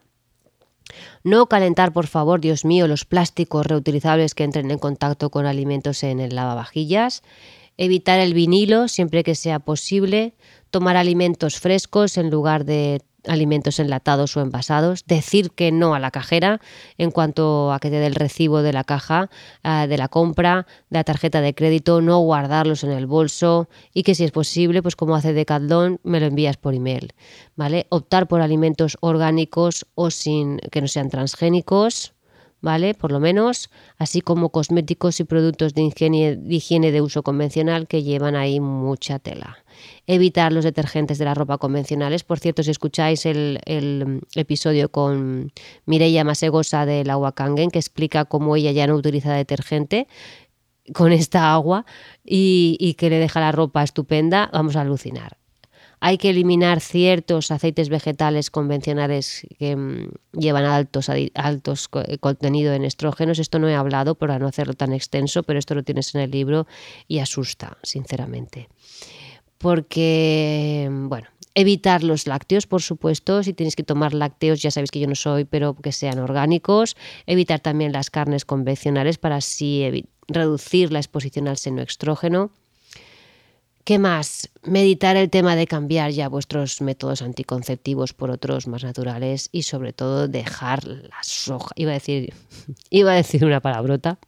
No 1.23 1.47
calentar, 1.47 1.91
por 1.91 2.07
favor, 2.07 2.39
Dios 2.39 2.65
mío, 2.65 2.87
los 2.87 3.05
plásticos 3.05 3.65
reutilizables 3.65 4.33
que 4.33 4.43
entren 4.43 4.71
en 4.71 4.79
contacto 4.79 5.29
con 5.29 5.45
alimentos 5.45 6.03
en 6.03 6.19
el 6.19 6.35
lavavajillas. 6.35 7.23
Evitar 7.77 8.19
el 8.19 8.33
vinilo 8.33 8.87
siempre 8.87 9.23
que 9.23 9.35
sea 9.35 9.59
posible. 9.59 10.33
Tomar 10.71 10.97
alimentos 10.97 11.59
frescos 11.59 12.17
en 12.17 12.29
lugar 12.29 12.65
de 12.65 13.01
alimentos 13.27 13.79
enlatados 13.79 14.35
o 14.37 14.41
envasados, 14.41 15.05
decir 15.05 15.51
que 15.51 15.71
no 15.71 15.93
a 15.93 15.99
la 15.99 16.11
cajera 16.11 16.59
en 16.97 17.11
cuanto 17.11 17.71
a 17.71 17.79
que 17.79 17.89
te 17.89 17.97
dé 17.97 18.07
el 18.07 18.15
recibo 18.15 18.61
de 18.61 18.73
la 18.73 18.83
caja, 18.83 19.29
ah, 19.63 19.87
de 19.87 19.97
la 19.97 20.07
compra, 20.07 20.65
de 20.89 20.99
la 20.99 21.03
tarjeta 21.03 21.41
de 21.41 21.53
crédito, 21.53 22.01
no 22.01 22.19
guardarlos 22.19 22.83
en 22.83 22.91
el 22.91 23.05
bolso 23.05 23.69
y 23.93 24.03
que 24.03 24.15
si 24.15 24.23
es 24.23 24.31
posible, 24.31 24.81
pues 24.81 24.95
como 24.95 25.15
hace 25.15 25.33
Decathlon, 25.33 25.99
me 26.03 26.19
lo 26.19 26.25
envías 26.25 26.57
por 26.57 26.73
email, 26.73 27.13
¿vale? 27.55 27.87
Optar 27.89 28.27
por 28.27 28.41
alimentos 28.41 28.97
orgánicos 29.01 29.85
o 29.95 30.09
sin 30.09 30.59
que 30.71 30.81
no 30.81 30.87
sean 30.87 31.09
transgénicos, 31.09 32.13
¿vale? 32.61 32.93
Por 32.93 33.11
lo 33.11 33.19
menos, 33.19 33.69
así 33.97 34.21
como 34.21 34.49
cosméticos 34.49 35.19
y 35.19 35.23
productos 35.23 35.73
de 35.73 35.83
higiene, 35.83 36.91
de 36.91 37.01
uso 37.01 37.23
convencional 37.23 37.87
que 37.87 38.03
llevan 38.03 38.35
ahí 38.35 38.59
mucha 38.59 39.19
tela. 39.19 39.57
evitar 40.07 40.51
los 40.51 40.63
detergentes 40.63 41.19
de 41.19 41.25
la 41.25 41.33
ropa 41.35 41.57
convencionales. 41.59 42.23
Por 42.23 42.39
cierto, 42.39 42.63
si 42.63 42.71
escucháis 42.71 43.25
el, 43.25 43.59
episodio 44.35 44.89
con 44.89 45.51
Mireia 45.85 46.23
Masegosa 46.23 46.85
del 46.85 47.09
agua 47.09 47.33
Kangen, 47.33 47.69
que 47.69 47.79
explica 47.79 48.25
cómo 48.25 48.55
ella 48.55 48.71
ya 48.71 48.87
no 48.87 48.95
utiliza 48.95 49.33
detergente 49.33 50.07
con 50.93 51.11
esta 51.11 51.53
agua 51.53 51.85
y, 52.25 52.77
y 52.79 52.93
que 52.95 53.09
le 53.09 53.19
deja 53.19 53.39
la 53.39 53.51
ropa 53.51 53.83
estupenda, 53.83 54.49
vamos 54.53 54.75
a 54.75 54.81
alucinar. 54.81 55.37
Hay 55.99 56.17
que 56.17 56.29
eliminar 56.29 56.79
ciertos 56.79 57.49
aceites 57.49 57.89
vegetales 57.89 58.51
convencionales 58.51 59.47
que 59.57 59.75
mm, 59.75 60.09
llevan 60.33 60.65
altos, 60.65 61.09
altos 61.33 61.89
eh, 62.05 62.17
contenido 62.19 62.73
en 62.73 62.85
estrógenos. 62.85 63.39
Esto 63.39 63.57
no 63.57 63.67
he 63.67 63.75
hablado 63.75 64.15
para 64.15 64.37
no 64.37 64.47
hacerlo 64.47 64.73
tan 64.73 64.93
extenso, 64.93 65.43
pero 65.43 65.57
esto 65.57 65.73
lo 65.73 65.83
tienes 65.83 66.13
en 66.13 66.21
el 66.21 66.31
libro 66.31 66.67
y 67.07 67.19
asusta, 67.19 67.77
sinceramente. 67.81 68.69
Porque, 69.57 70.87
bueno, 70.91 71.27
evitar 71.55 72.03
los 72.03 72.27
lácteos, 72.27 72.67
por 72.67 72.83
supuesto. 72.83 73.41
Si 73.41 73.53
tienes 73.53 73.75
que 73.75 73.83
tomar 73.83 74.13
lácteos, 74.13 74.61
ya 74.61 74.69
sabéis 74.69 74.91
que 74.91 74.99
yo 74.99 75.07
no 75.07 75.15
soy, 75.15 75.45
pero 75.45 75.73
que 75.73 75.91
sean 75.91 76.19
orgánicos. 76.19 76.95
Evitar 77.25 77.59
también 77.59 77.91
las 77.91 78.11
carnes 78.11 78.45
convencionales 78.45 79.17
para 79.17 79.37
así 79.37 80.05
reducir 80.27 80.91
la 80.91 80.99
exposición 80.99 81.47
al 81.47 81.57
seno 81.57 81.81
estrógeno 81.81 82.51
¿Qué 83.87 83.99
más? 83.99 84.49
Meditar 84.63 85.15
el 85.15 85.29
tema 85.29 85.55
de 85.55 85.65
cambiar 85.65 86.11
ya 86.11 86.27
vuestros 86.27 86.81
métodos 86.81 87.21
anticonceptivos 87.21 88.11
por 88.11 88.31
otros 88.31 88.67
más 88.67 88.83
naturales 88.83 89.47
y 89.53 89.63
sobre 89.63 89.93
todo 89.93 90.27
dejar 90.27 90.83
la 90.85 91.15
soja. 91.21 91.69
Iba 91.77 91.91
a 91.91 91.93
decir, 91.93 92.33
iba 92.89 93.13
a 93.13 93.15
decir 93.15 93.45
una 93.45 93.61
palabrota, 93.61 94.19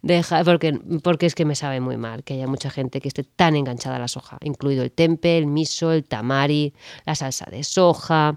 dejar, 0.00 0.46
porque, 0.46 0.80
porque 1.02 1.26
es 1.26 1.34
que 1.34 1.44
me 1.44 1.54
sabe 1.54 1.78
muy 1.80 1.98
mal 1.98 2.24
que 2.24 2.32
haya 2.32 2.46
mucha 2.46 2.70
gente 2.70 3.02
que 3.02 3.08
esté 3.08 3.22
tan 3.22 3.54
enganchada 3.54 3.96
a 3.96 3.98
la 3.98 4.08
soja, 4.08 4.38
incluido 4.40 4.82
el 4.82 4.92
tempe, 4.92 5.36
el 5.36 5.46
miso, 5.46 5.92
el 5.92 6.02
tamari, 6.02 6.72
la 7.04 7.14
salsa 7.14 7.44
de 7.50 7.64
soja, 7.64 8.36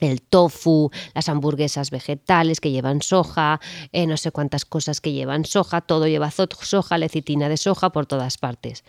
el 0.00 0.20
tofu, 0.20 0.90
las 1.14 1.30
hamburguesas 1.30 1.90
vegetales 1.90 2.60
que 2.60 2.70
llevan 2.70 3.00
soja, 3.00 3.58
eh, 3.92 4.06
no 4.06 4.18
sé 4.18 4.32
cuántas 4.32 4.66
cosas 4.66 5.00
que 5.00 5.12
llevan 5.12 5.46
soja, 5.46 5.80
todo 5.80 6.06
lleva 6.06 6.30
soja, 6.30 6.98
lecitina 6.98 7.48
de 7.48 7.56
soja 7.56 7.90
por 7.90 8.04
todas 8.04 8.36
partes 8.36 8.84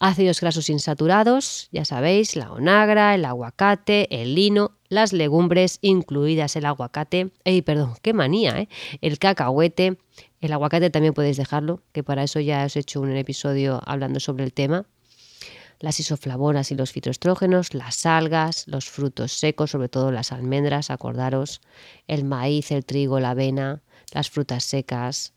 ácidos 0.00 0.40
grasos 0.40 0.70
insaturados, 0.70 1.68
ya 1.70 1.84
sabéis, 1.84 2.34
la 2.34 2.50
onagra, 2.50 3.14
el 3.14 3.24
aguacate, 3.26 4.08
el 4.22 4.34
lino, 4.34 4.72
las 4.88 5.12
legumbres, 5.12 5.78
incluidas 5.82 6.56
el 6.56 6.64
aguacate, 6.64 7.30
ey, 7.44 7.60
perdón, 7.60 7.94
qué 8.02 8.14
manía, 8.14 8.58
¿eh? 8.58 8.68
el 9.02 9.18
cacahuete, 9.18 9.98
el 10.40 10.52
aguacate 10.52 10.88
también 10.88 11.12
podéis 11.12 11.36
dejarlo, 11.36 11.82
que 11.92 12.02
para 12.02 12.24
eso 12.24 12.40
ya 12.40 12.64
os 12.64 12.74
he 12.76 12.80
hecho 12.80 13.02
un 13.02 13.14
episodio 13.14 13.80
hablando 13.84 14.20
sobre 14.20 14.44
el 14.44 14.54
tema, 14.54 14.86
las 15.80 16.00
isoflavonas 16.00 16.70
y 16.70 16.74
los 16.74 16.92
fitoestrógenos, 16.92 17.74
las 17.74 18.04
algas, 18.06 18.66
los 18.68 18.88
frutos 18.88 19.32
secos, 19.32 19.70
sobre 19.70 19.88
todo 19.90 20.10
las 20.12 20.32
almendras, 20.32 20.90
acordaros, 20.90 21.60
el 22.06 22.24
maíz, 22.24 22.70
el 22.70 22.84
trigo, 22.86 23.20
la 23.20 23.30
avena, 23.30 23.82
las 24.12 24.30
frutas 24.30 24.64
secas, 24.64 25.34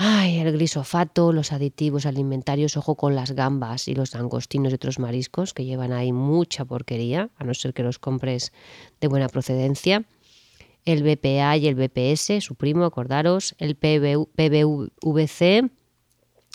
Ay, 0.00 0.38
el 0.38 0.52
glisofato, 0.52 1.32
los 1.32 1.50
aditivos 1.50 2.06
alimentarios, 2.06 2.76
ojo 2.76 2.94
con 2.94 3.16
las 3.16 3.32
gambas 3.32 3.88
y 3.88 3.96
los 3.96 4.14
angostinos 4.14 4.70
y 4.70 4.76
otros 4.76 5.00
mariscos 5.00 5.52
que 5.54 5.64
llevan 5.64 5.92
ahí 5.92 6.12
mucha 6.12 6.64
porquería, 6.64 7.30
a 7.36 7.42
no 7.42 7.52
ser 7.52 7.74
que 7.74 7.82
los 7.82 7.98
compres 7.98 8.52
de 9.00 9.08
buena 9.08 9.28
procedencia. 9.28 10.04
El 10.84 11.02
BPA 11.02 11.56
y 11.56 11.66
el 11.66 11.74
BPS, 11.74 12.44
su 12.44 12.54
primo, 12.54 12.84
acordaros, 12.84 13.56
el 13.58 13.74
PBVC, 13.74 15.68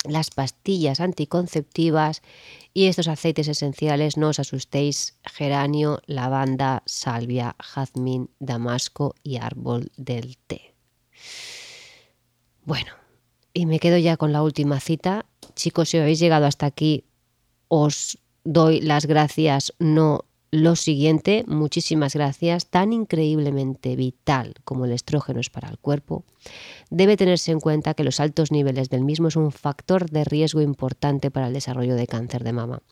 las 0.08 0.30
pastillas 0.30 1.00
anticonceptivas 1.00 2.22
y 2.72 2.86
estos 2.86 3.08
aceites 3.08 3.48
esenciales, 3.48 4.16
no 4.16 4.30
os 4.30 4.38
asustéis, 4.38 5.18
geranio, 5.22 6.00
lavanda, 6.06 6.82
salvia, 6.86 7.56
jazmín, 7.58 8.30
damasco 8.38 9.14
y 9.22 9.36
árbol 9.36 9.92
del 9.98 10.38
té. 10.46 10.74
Bueno, 12.64 13.03
y 13.54 13.66
me 13.66 13.78
quedo 13.78 13.96
ya 13.96 14.16
con 14.16 14.32
la 14.32 14.42
última 14.42 14.80
cita. 14.80 15.24
Chicos, 15.54 15.88
si 15.88 15.98
habéis 15.98 16.18
llegado 16.18 16.44
hasta 16.44 16.66
aquí, 16.66 17.04
os 17.68 18.18
doy 18.44 18.80
las 18.80 19.06
gracias, 19.06 19.72
no 19.78 20.24
lo 20.50 20.76
siguiente, 20.76 21.44
muchísimas 21.48 22.14
gracias, 22.14 22.66
tan 22.66 22.92
increíblemente 22.92 23.96
vital 23.96 24.54
como 24.64 24.84
el 24.84 24.92
estrógeno 24.92 25.40
es 25.40 25.50
para 25.50 25.68
el 25.68 25.78
cuerpo, 25.78 26.24
debe 26.90 27.16
tenerse 27.16 27.50
en 27.50 27.58
cuenta 27.58 27.94
que 27.94 28.04
los 28.04 28.20
altos 28.20 28.52
niveles 28.52 28.88
del 28.88 29.02
mismo 29.02 29.26
es 29.26 29.34
un 29.34 29.50
factor 29.50 30.10
de 30.10 30.22
riesgo 30.22 30.60
importante 30.60 31.32
para 31.32 31.48
el 31.48 31.54
desarrollo 31.54 31.96
de 31.96 32.06
cáncer 32.06 32.44
de 32.44 32.52
mama. 32.52 32.82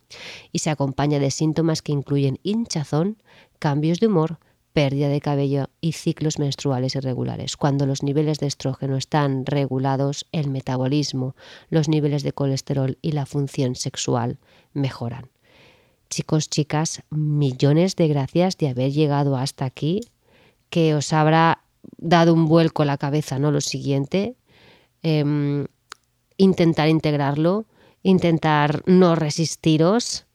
Y 0.51 0.59
se 0.59 0.71
acompaña 0.71 1.21
de 1.21 1.31
síntomas 1.31 1.83
que 1.83 1.93
incluyen 1.93 2.41
hinchazón, 2.43 3.23
cambios 3.61 4.01
de 4.01 4.09
humor, 4.09 4.41
pérdida 4.73 5.09
de 5.09 5.21
cabello 5.21 5.69
y 5.81 5.93
ciclos 5.93 6.39
menstruales 6.39 6.95
irregulares. 6.95 7.57
Cuando 7.57 7.87
los 7.87 8.03
niveles 8.03 8.39
de 8.39 8.47
estrógeno 8.47 8.97
están 8.97 9.47
regulados, 9.47 10.27
el 10.33 10.51
metabolismo, 10.51 11.35
los 11.69 11.89
niveles 11.89 12.23
de 12.23 12.33
colesterol 12.33 12.99
y 13.03 13.13
la 13.13 13.27
función 13.27 13.75
sexual 13.75 14.39
mejoran. 14.73 15.31
Chicos, 16.09 16.49
chicas, 16.51 17.03
millones 17.11 17.97
de 17.97 18.09
gracias 18.09 18.59
de 18.59 18.69
haber 18.69 18.93
llegado 18.93 19.37
hasta 19.37 19.65
aquí, 19.65 20.01
que 20.69 20.95
os 20.95 21.13
habrá 21.13 21.65
dado 21.99 22.35
un 22.35 22.47
vuelco 22.47 22.83
a 22.83 22.87
la 22.87 22.99
cabeza, 22.99 23.39
¿no? 23.39 23.51
Lo 23.51 23.61
siguiente, 23.61 24.37
em, 25.03 25.67
intentar 26.37 26.89
integrarlo, 26.89 27.67
intentar 28.03 28.83
no 28.87 29.15
resistiros 29.15 30.27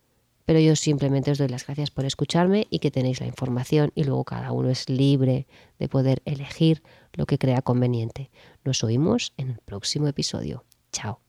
pero 0.47 0.61
yo 0.61 0.77
simplemente 0.77 1.29
os 1.29 1.37
doy 1.37 1.49
las 1.49 1.65
gracias 1.65 1.91
por 1.91 2.05
escucharme 2.05 2.67
y 2.69 2.79
que 2.79 2.89
tenéis 2.89 3.19
la 3.19 3.27
información 3.27 3.91
y 3.95 4.05
luego 4.05 4.23
cada 4.23 4.53
uno 4.53 4.69
es 4.69 4.89
libre 4.89 5.45
de 5.77 5.89
poder 5.89 6.21
elegir 6.23 6.83
lo 7.11 7.25
que 7.25 7.37
crea 7.37 7.61
conveniente. 7.61 8.31
Nos 8.63 8.81
oímos 8.81 9.33
en 9.35 9.49
el 9.49 9.57
próximo 9.57 10.07
episodio. 10.07 10.63
Chao. 10.93 11.19